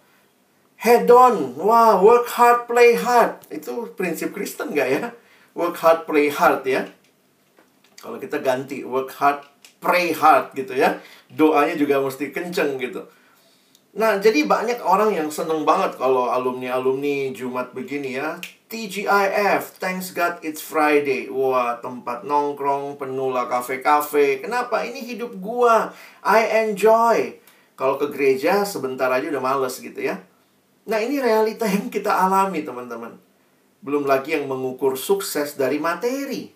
Head 0.80 1.04
on. 1.12 1.60
Wah, 1.60 2.00
wow, 2.00 2.00
work 2.00 2.32
hard, 2.32 2.64
play 2.64 2.96
hard. 2.96 3.44
Itu 3.52 3.92
prinsip 3.92 4.32
Kristen 4.32 4.72
nggak 4.72 4.88
ya? 4.88 5.04
Work 5.52 5.76
hard, 5.80 6.08
play 6.08 6.32
hard 6.32 6.64
ya. 6.64 6.88
Kalau 8.02 8.18
kita 8.18 8.42
ganti 8.42 8.82
work 8.82 9.14
hard, 9.14 9.46
pray 9.78 10.10
hard 10.10 10.54
gitu 10.58 10.74
ya. 10.74 10.98
Doanya 11.30 11.78
juga 11.78 12.02
mesti 12.02 12.34
kenceng 12.34 12.78
gitu. 12.82 13.06
Nah, 13.92 14.16
jadi 14.16 14.48
banyak 14.48 14.80
orang 14.80 15.12
yang 15.12 15.28
seneng 15.28 15.68
banget 15.68 16.00
kalau 16.00 16.32
alumni-alumni 16.32 17.28
Jumat 17.36 17.76
begini 17.76 18.16
ya. 18.16 18.40
TGIF, 18.72 19.76
thanks 19.76 20.16
God 20.16 20.40
it's 20.40 20.64
Friday. 20.64 21.28
Wah, 21.28 21.76
tempat 21.76 22.24
nongkrong, 22.24 22.96
penuh 22.96 23.28
lah 23.28 23.44
kafe-kafe. 23.52 24.40
Kenapa? 24.40 24.80
Ini 24.80 24.96
hidup 24.96 25.36
gua. 25.44 25.92
I 26.24 26.64
enjoy. 26.64 27.36
Kalau 27.76 28.00
ke 28.00 28.08
gereja 28.08 28.64
sebentar 28.64 29.12
aja 29.12 29.28
udah 29.28 29.44
males 29.44 29.76
gitu 29.76 30.00
ya. 30.00 30.24
Nah, 30.88 30.96
ini 30.96 31.20
realita 31.20 31.68
yang 31.68 31.92
kita 31.92 32.08
alami, 32.08 32.64
teman-teman. 32.64 33.12
Belum 33.82 34.06
lagi 34.06 34.38
yang 34.38 34.46
mengukur 34.46 34.94
sukses 34.94 35.58
dari 35.58 35.82
materi. 35.82 36.54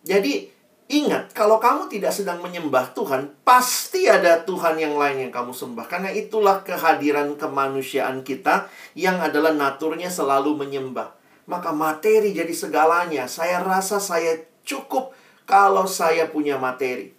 Jadi, 0.00 0.48
ingat, 0.88 1.36
kalau 1.36 1.60
kamu 1.60 1.92
tidak 1.92 2.16
sedang 2.16 2.40
menyembah 2.40 2.96
Tuhan, 2.96 3.36
pasti 3.44 4.08
ada 4.08 4.40
Tuhan 4.48 4.80
yang 4.80 4.96
lain 4.96 5.28
yang 5.28 5.32
kamu 5.32 5.52
sembah. 5.52 5.84
Karena 5.84 6.08
itulah 6.08 6.64
kehadiran 6.64 7.36
kemanusiaan 7.36 8.24
kita 8.24 8.72
yang 8.96 9.20
adalah 9.20 9.52
naturnya 9.52 10.08
selalu 10.08 10.56
menyembah. 10.56 11.12
Maka 11.44 11.76
materi 11.76 12.32
jadi 12.32 12.52
segalanya. 12.56 13.28
Saya 13.28 13.60
rasa 13.60 14.00
saya 14.00 14.40
cukup 14.64 15.12
kalau 15.44 15.84
saya 15.84 16.28
punya 16.32 16.56
materi. 16.56 17.12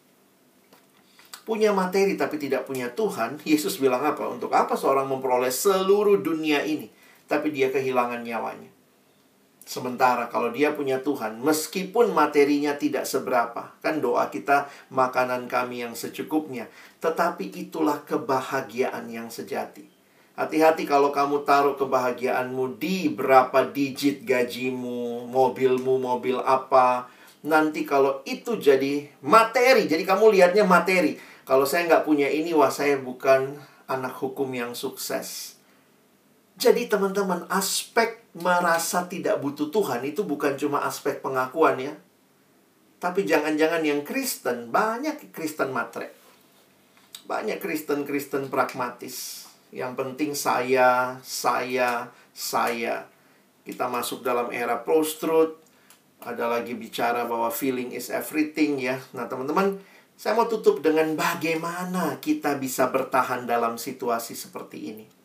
Punya 1.45 1.73
materi 1.73 2.13
tapi 2.13 2.37
tidak 2.37 2.69
punya 2.69 2.93
Tuhan, 2.93 3.41
Yesus 3.41 3.81
bilang 3.81 4.05
apa? 4.05 4.21
Untuk 4.29 4.53
apa 4.53 4.77
seorang 4.77 5.09
memperoleh 5.09 5.49
seluruh 5.49 6.21
dunia 6.21 6.61
ini? 6.61 6.93
Tapi 7.29 7.53
dia 7.53 7.69
kehilangan 7.69 8.25
nyawanya. 8.25 8.73
Sementara 9.69 10.25
kalau 10.33 10.49
dia 10.49 10.73
punya 10.73 10.97
Tuhan, 10.97 11.45
meskipun 11.45 12.09
materinya 12.09 12.73
tidak 12.73 13.05
seberapa, 13.05 13.69
kan 13.85 14.01
doa 14.01 14.25
kita 14.33 14.65
makanan 14.89 15.45
kami 15.45 15.85
yang 15.85 15.93
secukupnya, 15.93 16.65
tetapi 16.97 17.53
itulah 17.53 18.01
kebahagiaan 18.01 19.05
yang 19.13 19.29
sejati. 19.29 19.85
Hati-hati 20.33 20.89
kalau 20.89 21.13
kamu 21.13 21.45
taruh 21.45 21.77
kebahagiaanmu 21.77 22.81
di 22.81 23.13
berapa 23.13 23.69
digit 23.69 24.25
gajimu, 24.25 25.29
mobilmu, 25.29 26.01
mobil 26.01 26.41
apa. 26.41 27.11
Nanti 27.45 27.85
kalau 27.85 28.25
itu 28.25 28.57
jadi 28.57 29.05
materi, 29.21 29.85
jadi 29.85 30.01
kamu 30.01 30.33
lihatnya 30.33 30.65
materi. 30.65 31.19
Kalau 31.45 31.69
saya 31.69 31.85
nggak 31.85 32.09
punya 32.09 32.25
ini, 32.25 32.57
wah 32.57 32.73
saya 32.73 32.97
bukan 32.97 33.53
anak 33.85 34.15
hukum 34.17 34.49
yang 34.49 34.71
sukses. 34.71 35.58
Jadi 36.59 36.91
teman-teman, 36.91 37.47
aspek 37.47 38.19
merasa 38.35 39.07
tidak 39.07 39.39
butuh 39.39 39.71
Tuhan 39.71 40.03
itu 40.03 40.27
bukan 40.27 40.59
cuma 40.59 40.83
aspek 40.83 41.23
pengakuan 41.23 41.79
ya. 41.79 41.95
Tapi 42.99 43.23
jangan-jangan 43.23 43.79
yang 43.79 44.03
Kristen, 44.03 44.67
banyak 44.67 45.31
Kristen 45.31 45.71
matre. 45.71 46.11
Banyak 47.23 47.63
Kristen-Kristen 47.63 48.51
pragmatis. 48.51 49.47
Yang 49.71 49.93
penting 49.95 50.31
saya, 50.35 51.15
saya, 51.23 52.11
saya. 52.35 53.07
Kita 53.63 53.87
masuk 53.87 54.19
dalam 54.19 54.51
era 54.51 54.83
post-truth. 54.83 55.55
Ada 56.19 56.59
lagi 56.59 56.75
bicara 56.75 57.23
bahwa 57.23 57.47
feeling 57.55 57.95
is 57.95 58.11
everything 58.11 58.83
ya. 58.83 58.99
Nah, 59.15 59.31
teman-teman, 59.31 59.79
saya 60.19 60.35
mau 60.35 60.51
tutup 60.51 60.83
dengan 60.83 61.15
bagaimana 61.15 62.19
kita 62.19 62.59
bisa 62.59 62.91
bertahan 62.91 63.47
dalam 63.47 63.79
situasi 63.79 64.35
seperti 64.35 64.91
ini. 64.91 65.18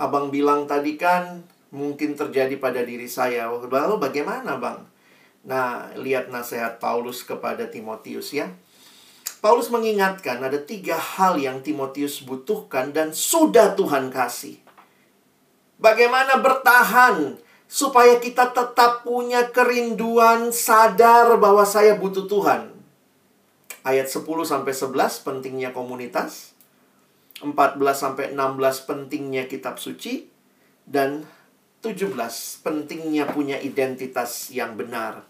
Abang 0.00 0.32
bilang 0.32 0.64
tadi 0.64 0.96
kan 0.96 1.44
mungkin 1.76 2.16
terjadi 2.16 2.56
pada 2.56 2.80
diri 2.80 3.04
saya. 3.04 3.52
Lalu 3.52 4.00
bagaimana, 4.00 4.56
Bang? 4.56 4.88
Nah, 5.44 5.92
lihat 5.96 6.32
nasihat 6.32 6.80
Paulus 6.80 7.20
kepada 7.20 7.68
Timotius 7.68 8.32
ya. 8.32 8.48
Paulus 9.40 9.72
mengingatkan 9.72 10.40
ada 10.40 10.60
tiga 10.60 10.96
hal 10.96 11.40
yang 11.40 11.64
Timotius 11.64 12.20
butuhkan 12.24 12.92
dan 12.92 13.16
sudah 13.16 13.72
Tuhan 13.72 14.12
kasih. 14.12 14.60
Bagaimana 15.80 16.44
bertahan 16.44 17.40
supaya 17.64 18.20
kita 18.20 18.52
tetap 18.52 19.00
punya 19.00 19.48
kerinduan 19.48 20.52
sadar 20.52 21.40
bahwa 21.40 21.64
saya 21.64 21.96
butuh 21.96 22.28
Tuhan. 22.28 22.68
Ayat 23.80 24.12
10 24.12 24.28
sampai 24.44 24.76
11 24.76 25.24
pentingnya 25.24 25.72
komunitas. 25.72 26.52
14 27.40 27.80
sampai 27.96 28.36
16 28.36 28.88
pentingnya 28.88 29.48
kitab 29.48 29.80
suci 29.80 30.28
dan 30.84 31.24
17 31.80 32.12
pentingnya 32.60 33.24
punya 33.32 33.56
identitas 33.56 34.52
yang 34.52 34.76
benar. 34.76 35.24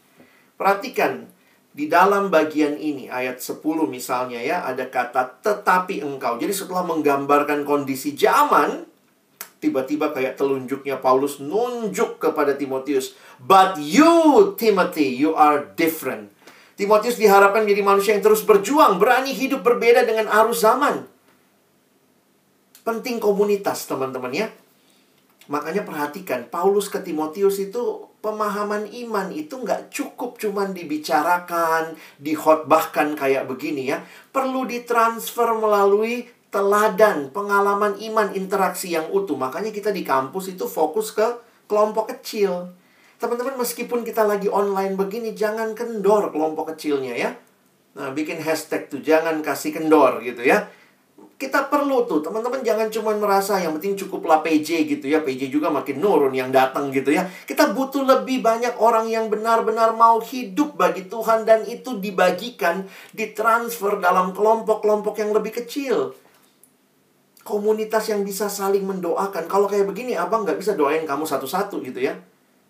Perhatikan 0.58 1.30
di 1.70 1.86
dalam 1.86 2.34
bagian 2.34 2.74
ini 2.74 3.06
ayat 3.06 3.38
10 3.38 3.62
misalnya 3.86 4.42
ya 4.42 4.66
ada 4.66 4.90
kata 4.90 5.38
tetapi 5.38 6.02
engkau. 6.02 6.34
Jadi 6.42 6.50
setelah 6.50 6.82
menggambarkan 6.82 7.62
kondisi 7.62 8.18
zaman 8.18 8.90
tiba-tiba 9.62 10.10
kayak 10.10 10.34
telunjuknya 10.40 10.98
Paulus 10.98 11.38
nunjuk 11.38 12.18
kepada 12.18 12.56
Timotius, 12.56 13.14
"But 13.38 13.78
you, 13.78 14.56
Timothy, 14.58 15.14
you 15.14 15.36
are 15.38 15.70
different." 15.78 16.32
Timotius 16.80 17.20
diharapkan 17.20 17.68
menjadi 17.68 17.84
manusia 17.84 18.10
yang 18.16 18.24
terus 18.24 18.40
berjuang, 18.40 18.96
berani 18.96 19.36
hidup 19.36 19.60
berbeda 19.60 20.08
dengan 20.08 20.32
arus 20.32 20.64
zaman. 20.64 21.09
Penting 22.80 23.20
komunitas, 23.20 23.84
teman-teman 23.84 24.32
ya. 24.32 24.48
Makanya 25.50 25.82
perhatikan, 25.82 26.46
Paulus 26.46 26.86
ke 26.86 27.02
Timotius 27.02 27.58
itu 27.58 28.06
pemahaman 28.22 28.86
iman 28.86 29.32
itu 29.34 29.58
nggak 29.58 29.90
cukup 29.90 30.38
cuman 30.38 30.70
dibicarakan, 30.70 31.98
dihotbahkan 32.22 33.18
kayak 33.18 33.50
begini 33.50 33.90
ya. 33.90 33.98
Perlu 34.30 34.68
ditransfer 34.70 35.50
melalui 35.58 36.30
teladan, 36.54 37.34
pengalaman 37.34 37.98
iman, 37.98 38.30
interaksi 38.34 38.94
yang 38.94 39.10
utuh. 39.10 39.34
Makanya 39.34 39.74
kita 39.74 39.90
di 39.90 40.06
kampus 40.06 40.54
itu 40.54 40.70
fokus 40.70 41.10
ke 41.10 41.26
kelompok 41.66 42.14
kecil. 42.14 42.70
Teman-teman 43.20 43.58
meskipun 43.60 44.06
kita 44.06 44.24
lagi 44.24 44.48
online 44.48 44.96
begini 44.96 45.36
jangan 45.36 45.74
kendor 45.74 46.32
kelompok 46.32 46.74
kecilnya 46.74 47.14
ya. 47.18 47.30
Nah, 47.90 48.14
bikin 48.14 48.38
hashtag 48.38 48.86
tuh 48.86 49.02
jangan 49.02 49.42
kasih 49.42 49.74
kendor 49.74 50.22
gitu 50.22 50.46
ya. 50.46 50.70
Kita 51.40 51.72
perlu 51.72 52.04
tuh, 52.04 52.20
teman-teman 52.20 52.60
jangan 52.60 52.92
cuma 52.92 53.16
merasa 53.16 53.56
yang 53.56 53.72
penting 53.80 53.96
cukuplah 53.96 54.44
PJ 54.44 54.84
gitu 54.84 55.08
ya. 55.08 55.24
PJ 55.24 55.48
juga 55.48 55.72
makin 55.72 55.96
nurun 55.96 56.36
yang 56.36 56.52
datang 56.52 56.92
gitu 56.92 57.16
ya. 57.16 57.24
Kita 57.48 57.72
butuh 57.72 58.04
lebih 58.04 58.44
banyak 58.44 58.76
orang 58.76 59.08
yang 59.08 59.32
benar-benar 59.32 59.96
mau 59.96 60.20
hidup 60.20 60.76
bagi 60.76 61.08
Tuhan 61.08 61.48
dan 61.48 61.64
itu 61.64 61.96
dibagikan, 61.96 62.84
ditransfer 63.16 63.96
dalam 64.04 64.36
kelompok-kelompok 64.36 65.16
yang 65.16 65.32
lebih 65.32 65.64
kecil 65.64 66.12
komunitas 67.40 68.12
yang 68.12 68.20
bisa 68.20 68.52
saling 68.52 68.84
mendoakan. 68.84 69.48
Kalau 69.48 69.64
kayak 69.64 69.88
begini, 69.88 70.12
abang 70.12 70.44
nggak 70.44 70.60
bisa 70.60 70.76
doain 70.76 71.08
kamu 71.08 71.24
satu-satu 71.24 71.80
gitu 71.80 72.04
ya 72.04 72.20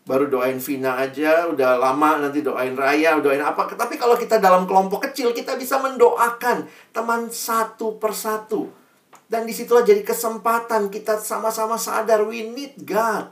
baru 0.09 0.27
doain 0.27 0.57
Vina 0.59 0.97
aja, 0.97 1.47
udah 1.49 1.77
lama 1.77 2.25
nanti 2.25 2.41
doain 2.41 2.75
Raya, 2.75 3.21
doain 3.21 3.43
apa. 3.45 3.69
Tapi 3.69 4.01
kalau 4.01 4.17
kita 4.17 4.41
dalam 4.41 4.65
kelompok 4.65 5.11
kecil, 5.11 5.31
kita 5.37 5.55
bisa 5.61 5.79
mendoakan 5.79 6.67
teman 6.91 7.29
satu 7.29 8.01
persatu. 8.01 8.73
Dan 9.31 9.47
di 9.47 9.55
situlah 9.55 9.87
jadi 9.87 10.03
kesempatan 10.03 10.91
kita 10.91 11.15
sama-sama 11.23 11.79
sadar 11.79 12.27
we 12.27 12.51
need 12.51 12.75
God. 12.83 13.31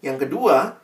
Yang 0.00 0.24
kedua, 0.24 0.78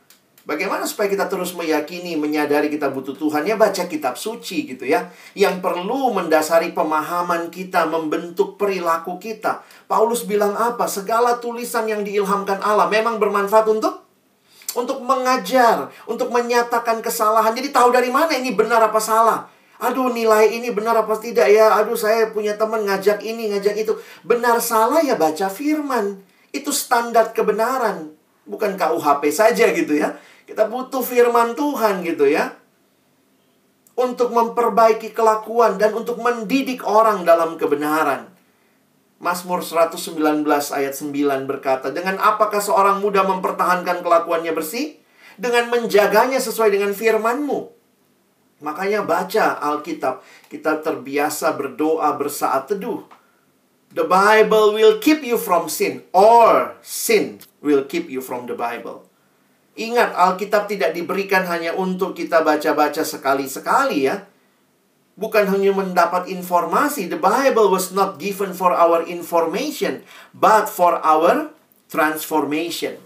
Bagaimana 0.45 0.85
supaya 0.85 1.09
kita 1.09 1.25
terus 1.25 1.57
meyakini, 1.57 2.21
menyadari 2.21 2.69
kita 2.69 2.93
butuh 2.93 3.17
Tuhan? 3.17 3.49
Ya 3.49 3.57
baca 3.57 3.89
kitab 3.89 4.21
suci 4.21 4.69
gitu 4.69 4.85
ya. 4.85 5.09
Yang 5.33 5.65
perlu 5.65 6.13
mendasari 6.13 6.77
pemahaman 6.77 7.49
kita, 7.49 7.89
membentuk 7.89 8.61
perilaku 8.61 9.17
kita. 9.17 9.65
Paulus 9.89 10.29
bilang 10.29 10.53
apa? 10.53 10.85
Segala 10.85 11.41
tulisan 11.41 11.89
yang 11.89 12.05
diilhamkan 12.05 12.61
Allah 12.61 12.93
memang 12.93 13.17
bermanfaat 13.17 13.65
untuk 13.73 14.05
untuk 14.77 15.01
mengajar, 15.01 15.89
untuk 16.05 16.29
menyatakan 16.29 17.01
kesalahan. 17.01 17.57
Jadi 17.57 17.73
tahu 17.73 17.89
dari 17.89 18.13
mana 18.13 18.37
ini 18.37 18.53
benar 18.53 18.85
apa 18.85 19.01
salah. 19.01 19.49
Aduh 19.81 20.13
nilai 20.13 20.53
ini 20.53 20.69
benar 20.77 20.93
apa 20.93 21.17
tidak 21.17 21.49
ya. 21.49 21.73
Aduh 21.81 21.97
saya 21.97 22.29
punya 22.37 22.53
teman 22.61 22.85
ngajak 22.85 23.25
ini, 23.25 23.49
ngajak 23.49 23.81
itu. 23.81 23.97
Benar 24.21 24.61
salah 24.61 25.01
ya 25.01 25.17
baca 25.17 25.49
firman. 25.49 26.21
Itu 26.53 26.69
standar 26.69 27.33
kebenaran. 27.33 28.13
Bukan 28.45 28.77
KUHP 28.77 29.33
saja 29.33 29.73
gitu 29.73 29.97
ya. 29.97 30.13
Kita 30.45 30.69
butuh 30.69 31.01
firman 31.01 31.57
Tuhan 31.57 32.05
gitu 32.05 32.29
ya. 32.29 32.53
Untuk 33.95 34.35
memperbaiki 34.35 35.15
kelakuan 35.15 35.79
dan 35.79 35.95
untuk 35.95 36.19
mendidik 36.21 36.83
orang 36.85 37.23
dalam 37.23 37.57
kebenaran. 37.57 38.35
Mazmur 39.23 39.65
119 39.65 40.21
ayat 40.75 40.93
9 40.93 41.49
berkata, 41.49 41.89
Dengan 41.89 42.21
apakah 42.21 42.61
seorang 42.61 43.01
muda 43.01 43.25
mempertahankan 43.25 44.05
kelakuannya 44.05 44.53
bersih? 44.53 45.01
Dengan 45.41 45.73
menjaganya 45.73 46.39
sesuai 46.43 46.75
dengan 46.75 46.93
firmanmu. 46.93 47.73
Makanya 48.63 49.03
baca 49.03 49.59
Alkitab. 49.59 50.21
Kita 50.53 50.85
terbiasa 50.85 51.57
berdoa 51.57 52.13
bersaat 52.15 52.71
teduh. 52.71 53.03
The 53.95 54.05
Bible 54.05 54.75
will 54.75 54.99
keep 54.99 55.23
you 55.23 55.39
from 55.39 55.71
sin. 55.71 56.03
Or 56.11 56.75
sin 56.83 57.39
will 57.63 57.87
keep 57.87 58.11
you 58.11 58.19
from 58.19 58.51
the 58.51 58.59
Bible. 58.59 59.07
Ingat, 59.75 60.15
Alkitab 60.15 60.71
tidak 60.71 60.95
diberikan 60.95 61.43
hanya 61.51 61.75
untuk 61.75 62.15
kita 62.15 62.47
baca-baca 62.47 63.03
sekali-sekali 63.03 64.07
ya. 64.07 64.23
Bukan 65.19 65.51
hanya 65.51 65.75
mendapat 65.75 66.31
informasi. 66.31 67.11
The 67.11 67.19
Bible 67.19 67.71
was 67.71 67.91
not 67.91 68.19
given 68.23 68.55
for 68.55 68.71
our 68.75 69.03
information, 69.07 70.07
but 70.31 70.71
for 70.71 71.03
our 71.03 71.51
transformation. 71.91 72.99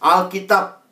Alkitab 0.00 0.84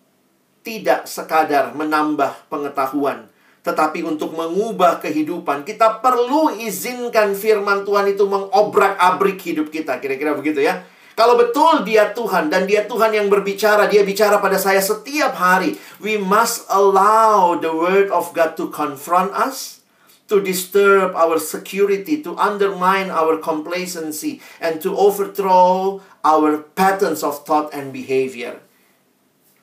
tidak 0.65 1.05
sekadar 1.05 1.77
menambah 1.77 2.49
pengetahuan, 2.49 3.29
tetapi 3.61 4.01
untuk 4.01 4.33
mengubah 4.33 5.01
kehidupan. 5.05 5.69
Kita 5.69 6.01
perlu 6.01 6.57
izinkan 6.57 7.37
firman 7.37 7.85
Tuhan 7.85 8.13
itu 8.13 8.25
mengobrak-abrik 8.25 9.41
hidup 9.45 9.69
kita. 9.69 10.01
Kira-kira 10.01 10.33
begitu 10.33 10.65
ya. 10.65 10.85
Kalau 11.15 11.39
betul 11.39 11.87
dia 11.87 12.11
Tuhan 12.11 12.51
dan 12.51 12.67
dia 12.67 12.91
Tuhan 12.91 13.15
yang 13.15 13.31
berbicara, 13.31 13.87
dia 13.87 14.03
bicara 14.03 14.43
pada 14.43 14.59
saya 14.59 14.83
setiap 14.83 15.39
hari. 15.39 15.79
We 16.03 16.19
must 16.19 16.67
allow 16.67 17.55
the 17.55 17.71
word 17.71 18.11
of 18.11 18.35
God 18.35 18.59
to 18.59 18.67
confront 18.75 19.31
us, 19.31 19.87
to 20.27 20.43
disturb 20.43 21.15
our 21.15 21.39
security, 21.39 22.19
to 22.27 22.35
undermine 22.35 23.15
our 23.15 23.39
complacency, 23.39 24.43
and 24.59 24.83
to 24.83 24.91
overthrow 24.99 26.03
our 26.27 26.67
patterns 26.75 27.23
of 27.23 27.47
thought 27.47 27.71
and 27.71 27.95
behavior. 27.95 28.59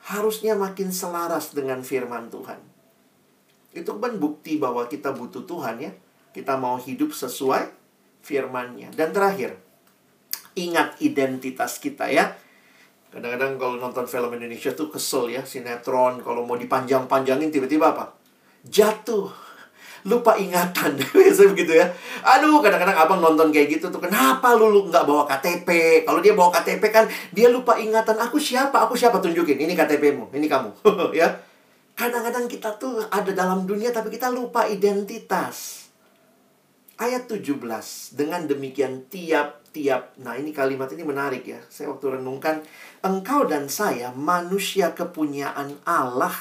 Harusnya 0.08 0.56
makin 0.56 0.96
selaras 0.96 1.52
dengan 1.52 1.84
firman 1.84 2.32
Tuhan. 2.32 2.64
Itu 3.76 4.00
kan 4.00 4.16
bukti 4.24 4.56
bahwa 4.56 4.88
kita 4.88 5.12
butuh 5.12 5.44
Tuhan 5.44 5.84
ya. 5.84 5.92
Kita 6.32 6.56
mau 6.56 6.80
hidup 6.80 7.12
sesuai 7.12 7.76
firman-Nya. 8.24 8.96
Dan 8.96 9.12
terakhir, 9.12 9.60
ingat 10.56 11.00
identitas 11.00 11.80
kita 11.80 12.08
ya. 12.12 12.36
Kadang-kadang 13.12 13.60
kalau 13.60 13.76
nonton 13.76 14.08
film 14.08 14.32
Indonesia 14.32 14.72
tuh 14.72 14.88
kesel 14.88 15.36
ya, 15.36 15.44
sinetron 15.44 16.24
kalau 16.24 16.48
mau 16.48 16.56
dipanjang-panjangin 16.56 17.52
tiba-tiba 17.52 17.92
apa? 17.92 18.16
Jatuh. 18.64 19.28
Lupa 20.02 20.34
ingatan. 20.34 20.98
Biasa 21.14 21.52
begitu 21.52 21.78
ya. 21.78 21.86
Aduh, 22.26 22.64
kadang-kadang 22.64 22.98
abang 22.98 23.20
nonton 23.22 23.54
kayak 23.54 23.78
gitu 23.78 23.92
tuh. 23.94 24.02
Kenapa 24.02 24.58
lu, 24.58 24.74
lu 24.74 24.82
nggak 24.90 25.06
bawa 25.06 25.30
KTP? 25.30 26.02
Kalau 26.08 26.24
dia 26.24 26.34
bawa 26.34 26.50
KTP 26.50 26.84
kan, 26.90 27.06
dia 27.36 27.52
lupa 27.54 27.78
ingatan. 27.78 28.18
Aku 28.18 28.42
siapa? 28.42 28.82
Aku 28.90 28.98
siapa? 28.98 29.22
Tunjukin. 29.22 29.62
Ini 29.62 29.78
KTP-mu. 29.78 30.34
Ini 30.34 30.48
kamu. 30.50 30.70
ya. 31.20 31.30
Kadang-kadang 31.94 32.50
kita 32.50 32.82
tuh 32.82 32.98
ada 33.12 33.30
dalam 33.30 33.68
dunia 33.70 33.94
tapi 33.94 34.10
kita 34.10 34.34
lupa 34.34 34.66
identitas. 34.66 35.81
Ayat 37.02 37.26
17. 37.26 38.14
Dengan 38.14 38.46
demikian 38.46 39.10
tiap 39.10 39.62
tiap 39.72 40.12
nah 40.20 40.36
ini 40.36 40.52
kalimat 40.52 40.92
ini 40.92 41.08
menarik 41.08 41.48
ya 41.48 41.64
saya 41.72 41.96
waktu 41.96 42.20
renungkan 42.20 42.60
engkau 43.08 43.48
dan 43.48 43.72
saya 43.72 44.12
manusia 44.12 44.92
kepunyaan 44.92 45.80
Allah 45.88 46.36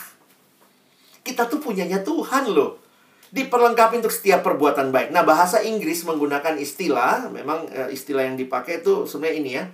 kita 1.22 1.46
tuh 1.46 1.62
punyanya 1.62 2.02
Tuhan 2.02 2.50
loh 2.50 2.82
diperlengkapi 3.30 4.02
untuk 4.02 4.10
setiap 4.10 4.42
perbuatan 4.42 4.90
baik 4.90 5.14
nah 5.14 5.22
bahasa 5.22 5.62
Inggris 5.62 6.02
menggunakan 6.02 6.58
istilah 6.58 7.30
memang 7.30 7.70
eh, 7.70 7.94
istilah 7.94 8.26
yang 8.26 8.34
dipakai 8.34 8.82
itu 8.82 9.06
sebenarnya 9.06 9.38
ini 9.38 9.50
ya 9.54 9.64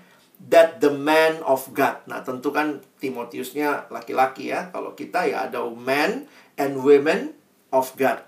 that 0.52 0.84
the 0.84 0.92
man 0.92 1.40
of 1.48 1.64
God. 1.72 2.04
Nah, 2.04 2.20
tentu 2.20 2.52
kan 2.52 2.84
Timotiusnya 3.00 3.88
laki-laki 3.88 4.52
ya. 4.52 4.68
Kalau 4.68 4.92
kita 4.92 5.24
ya 5.24 5.48
ada 5.48 5.64
men 5.72 6.28
and 6.60 6.76
women 6.84 7.32
of 7.72 7.96
God. 7.96 8.20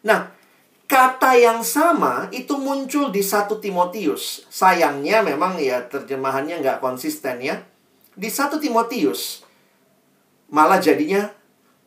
Nah, 0.00 0.32
kata 0.86 1.34
yang 1.34 1.60
sama 1.66 2.30
itu 2.30 2.54
muncul 2.56 3.10
di 3.10 3.20
satu 3.22 3.58
Timotius. 3.58 4.46
Sayangnya 4.50 5.22
memang 5.26 5.58
ya 5.58 5.82
terjemahannya 5.86 6.62
nggak 6.62 6.78
konsisten 6.78 7.42
ya. 7.42 7.62
Di 8.16 8.30
satu 8.32 8.56
Timotius 8.56 9.44
malah 10.46 10.78
jadinya 10.78 11.26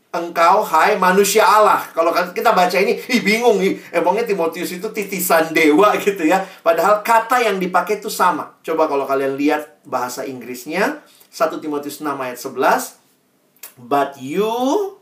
engkau 0.09 0.65
hai 0.65 0.97
manusia 0.99 1.45
Allah. 1.45 1.85
Kalau 1.95 2.11
kan 2.11 2.33
kita 2.33 2.51
baca 2.53 2.77
ini, 2.77 2.97
ih 2.97 3.21
bingung 3.21 3.61
nih. 3.61 3.79
Emangnya 3.93 4.25
Timotius 4.25 4.73
itu 4.73 4.89
titisan 4.89 5.53
dewa 5.53 5.95
gitu 6.03 6.25
ya. 6.25 6.45
Padahal 6.61 7.01
kata 7.01 7.41
yang 7.41 7.57
dipakai 7.57 8.01
itu 8.01 8.11
sama. 8.11 8.57
Coba 8.61 8.89
kalau 8.89 9.05
kalian 9.05 9.37
lihat 9.37 9.81
bahasa 9.85 10.25
Inggrisnya, 10.25 11.01
1 11.29 11.61
Timotius 11.61 12.01
6 12.01 12.09
ayat 12.09 12.37
11. 12.37 12.99
But 13.79 14.19
you 14.19 14.99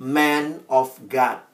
man 0.00 0.64
of 0.70 0.96
God. 1.10 1.53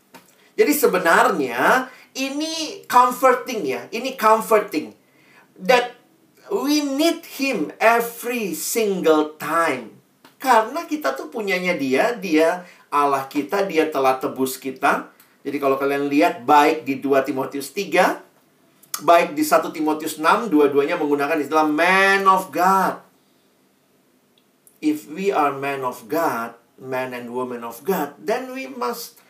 Jadi 0.54 0.72
sebenarnya 0.74 1.90
ini 2.16 2.84
comforting 2.86 3.60
ya. 3.66 3.86
Ini 3.90 4.14
comforting. 4.18 4.94
That 5.60 5.94
we 6.50 6.82
need 6.82 7.22
him 7.38 7.70
every 7.78 8.56
single 8.56 9.38
time. 9.38 10.00
Karena 10.40 10.88
kita 10.88 11.12
tuh 11.12 11.28
punyanya 11.28 11.76
dia, 11.76 12.16
dia 12.16 12.64
Allah 12.88 13.28
kita, 13.28 13.68
dia 13.68 13.86
telah 13.92 14.18
tebus 14.18 14.56
kita. 14.56 15.12
Jadi 15.40 15.56
kalau 15.56 15.76
kalian 15.80 16.08
lihat 16.08 16.44
baik 16.44 16.84
di 16.84 17.00
2 17.00 17.28
Timotius 17.28 17.72
3, 17.72 19.04
baik 19.04 19.32
di 19.32 19.44
1 19.44 19.72
Timotius 19.72 20.20
6, 20.20 20.52
dua-duanya 20.52 21.00
menggunakan 21.00 21.40
istilah 21.40 21.64
man 21.64 22.28
of 22.28 22.52
God. 22.52 23.00
If 24.80 25.08
we 25.12 25.28
are 25.28 25.52
man 25.52 25.84
of 25.84 26.08
God, 26.08 26.56
man 26.80 27.12
and 27.12 27.32
woman 27.36 27.60
of 27.64 27.84
God, 27.84 28.16
then 28.16 28.52
we 28.56 28.64
must, 28.64 29.20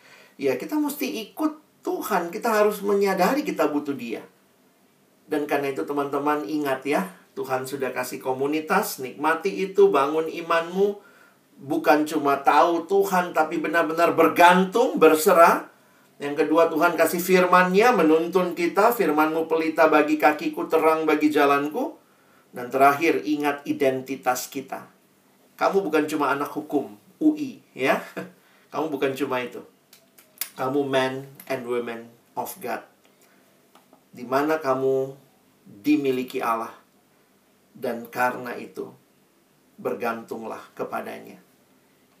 ya 0.41 0.57
kita 0.57 0.81
mesti 0.81 1.29
ikut 1.29 1.85
Tuhan. 1.85 2.33
Kita 2.33 2.49
harus 2.49 2.81
menyadari 2.81 3.45
kita 3.45 3.69
butuh 3.69 3.93
dia. 3.93 4.25
Dan 5.29 5.45
karena 5.45 5.69
itu 5.69 5.85
teman-teman 5.85 6.43
ingat 6.43 6.81
ya, 6.83 7.13
Tuhan 7.37 7.63
sudah 7.63 7.93
kasih 7.95 8.19
komunitas, 8.19 8.99
nikmati 8.99 9.63
itu, 9.63 9.87
bangun 9.87 10.27
imanmu, 10.27 10.99
bukan 11.61 12.03
cuma 12.03 12.43
tahu 12.43 12.83
Tuhan 12.89 13.31
tapi 13.31 13.61
benar-benar 13.61 14.11
bergantung, 14.17 14.99
berserah. 14.99 15.71
Yang 16.19 16.45
kedua 16.45 16.67
Tuhan 16.67 16.99
kasih 16.99 17.23
firman-Nya 17.23 17.95
menuntun 17.95 18.53
kita, 18.53 18.91
firman-Mu 18.91 19.47
pelita 19.47 19.87
bagi 19.87 20.19
kakiku, 20.19 20.67
terang 20.67 21.07
bagi 21.07 21.31
jalanku. 21.31 21.97
Dan 22.51 22.67
terakhir 22.67 23.23
ingat 23.23 23.63
identitas 23.63 24.51
kita. 24.51 24.83
Kamu 25.55 25.87
bukan 25.87 26.03
cuma 26.11 26.35
anak 26.35 26.51
hukum, 26.51 26.99
UI, 27.23 27.63
ya. 27.71 28.03
Kamu 28.75 28.91
bukan 28.91 29.15
cuma 29.15 29.39
itu. 29.39 29.63
Kamu 30.55 30.83
man 30.83 31.27
and 31.47 31.63
women 31.63 32.11
of 32.35 32.51
God. 32.59 32.83
Di 34.11 34.27
mana 34.27 34.59
kamu 34.59 35.15
dimiliki 35.63 36.43
Allah. 36.43 36.75
Dan 37.71 38.07
karena 38.11 38.51
itu 38.59 38.91
bergantunglah 39.79 40.61
kepadanya. 40.75 41.39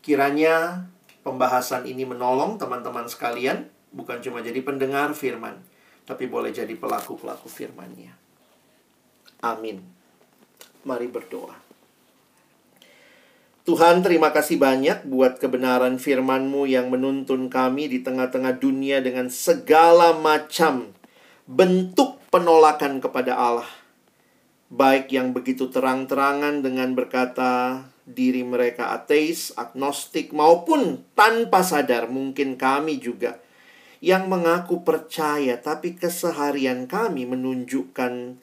Kiranya 0.01 0.87
pembahasan 1.21 1.85
ini 1.85 2.07
menolong 2.07 2.57
teman-teman 2.57 3.05
sekalian, 3.05 3.69
bukan 3.93 4.17
cuma 4.23 4.41
jadi 4.41 4.57
pendengar 4.65 5.13
firman, 5.13 5.61
tapi 6.09 6.25
boleh 6.25 6.49
jadi 6.49 6.73
pelaku-pelaku 6.73 7.45
firman-Nya. 7.45 8.17
Amin. 9.45 9.85
Mari 10.81 11.05
berdoa. 11.05 11.70
Tuhan, 13.61 14.01
terima 14.01 14.33
kasih 14.33 14.57
banyak 14.57 15.05
buat 15.05 15.37
kebenaran 15.37 16.01
firman-Mu 16.01 16.65
yang 16.65 16.89
menuntun 16.89 17.45
kami 17.45 17.85
di 17.85 18.01
tengah-tengah 18.01 18.57
dunia 18.57 19.05
dengan 19.05 19.29
segala 19.29 20.17
macam 20.17 20.89
bentuk 21.45 22.17
penolakan 22.33 22.97
kepada 22.97 23.37
Allah. 23.37 23.69
Baik 24.73 25.13
yang 25.13 25.29
begitu 25.29 25.69
terang-terangan 25.69 26.65
dengan 26.65 26.97
berkata, 26.97 27.85
diri 28.01 28.41
mereka 28.41 28.97
ateis, 28.97 29.53
agnostik, 29.53 30.33
maupun 30.33 31.05
tanpa 31.13 31.61
sadar 31.61 32.09
mungkin 32.09 32.57
kami 32.57 32.97
juga 32.97 33.37
yang 34.01 34.25
mengaku 34.25 34.81
percaya, 34.81 35.61
tapi 35.61 35.93
keseharian 35.93 36.89
kami 36.89 37.29
menunjukkan 37.29 38.41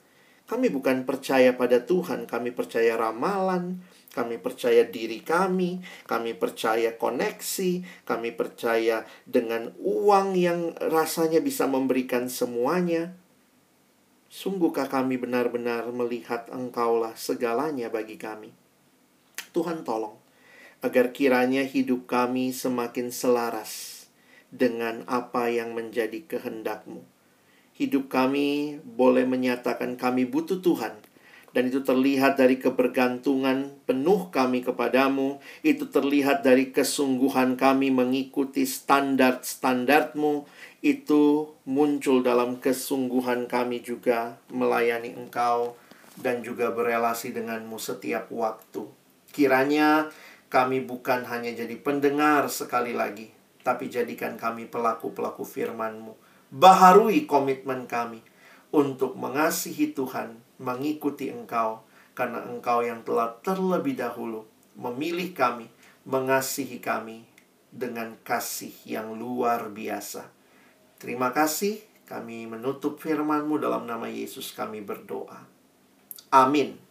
kami 0.49 0.73
bukan 0.73 1.05
percaya 1.05 1.53
pada 1.53 1.85
Tuhan, 1.85 2.25
kami 2.25 2.49
percaya 2.49 2.97
ramalan, 2.97 3.85
kami 4.19 4.35
percaya 4.35 4.83
diri 4.83 5.23
kami, 5.23 5.79
kami 6.03 6.35
percaya 6.35 6.99
koneksi, 6.99 8.03
kami 8.03 8.35
percaya 8.35 9.07
dengan 9.23 9.71
uang 9.79 10.35
yang 10.35 10.75
rasanya 10.75 11.39
bisa 11.39 11.71
memberikan 11.71 12.27
semuanya. 12.27 13.15
Sungguhkah 14.27 14.91
kami 14.91 15.15
benar-benar 15.15 15.87
melihat 15.95 16.51
Engkaulah 16.51 17.15
segalanya 17.15 17.87
bagi 17.87 18.19
kami? 18.19 18.51
Tuhan 19.55 19.87
tolong 19.87 20.19
agar 20.83 21.15
kiranya 21.15 21.63
hidup 21.63 22.07
kami 22.07 22.51
semakin 22.51 23.11
selaras 23.11 24.05
dengan 24.51 25.07
apa 25.07 25.47
yang 25.47 25.75
menjadi 25.75 26.23
kehendakmu. 26.27 27.03
Hidup 27.75 28.11
kami 28.11 28.79
boleh 28.83 29.23
menyatakan 29.23 29.95
kami 29.95 30.27
butuh 30.27 30.59
Tuhan, 30.59 30.99
dan 31.49 31.73
itu 31.73 31.81
terlihat 31.81 32.37
dari 32.37 32.61
kebergantungan 32.61 33.73
penuh 33.89 34.29
kami 34.29 34.61
kepadamu. 34.61 35.41
Itu 35.65 35.89
terlihat 35.89 36.45
dari 36.45 36.69
kesungguhan 36.69 37.57
kami 37.57 37.89
mengikuti 37.89 38.69
standar-standarmu. 38.69 40.45
Itu 40.85 41.55
muncul 41.65 42.21
dalam 42.21 42.61
kesungguhan 42.61 43.49
kami 43.49 43.81
juga 43.81 44.37
melayani 44.53 45.17
Engkau 45.17 45.73
dan 46.21 46.45
juga 46.45 46.69
berelasi 46.69 47.33
denganmu 47.33 47.81
setiap 47.81 48.29
waktu. 48.29 48.85
Kiranya 49.33 50.13
kami 50.53 50.81
bukan 50.85 51.25
hanya 51.29 51.53
jadi 51.53 51.77
pendengar 51.77 52.49
sekali 52.49 52.93
lagi, 52.93 53.29
tapi 53.61 53.89
jadikan 53.89 54.37
kami 54.37 54.65
pelaku-pelaku 54.69 55.45
firman-Mu. 55.45 56.13
Baharui 56.49 57.29
komitmen 57.29 57.85
kami 57.85 58.25
untuk 58.73 59.13
mengasihi 59.13 59.93
Tuhan, 59.93 60.41
mengikuti 60.59 61.31
Engkau, 61.31 61.81
karena 62.13 62.43
Engkau 62.45 62.83
yang 62.83 63.01
telah 63.07 63.39
terlebih 63.41 63.95
dahulu 63.95 64.43
memilih 64.75 65.31
kami, 65.31 65.67
mengasihi 66.03 66.79
kami 66.79 67.27
dengan 67.71 68.15
kasih 68.23 68.71
yang 68.87 69.15
luar 69.15 69.71
biasa. 69.71 70.27
Terima 70.99 71.31
kasih, 71.31 71.79
kami 72.07 72.47
menutup 72.49 72.99
firman-Mu 72.99 73.55
dalam 73.61 73.87
nama 73.87 74.11
Yesus 74.11 74.51
kami 74.51 74.83
berdoa. 74.83 75.47
Amin. 76.33 76.88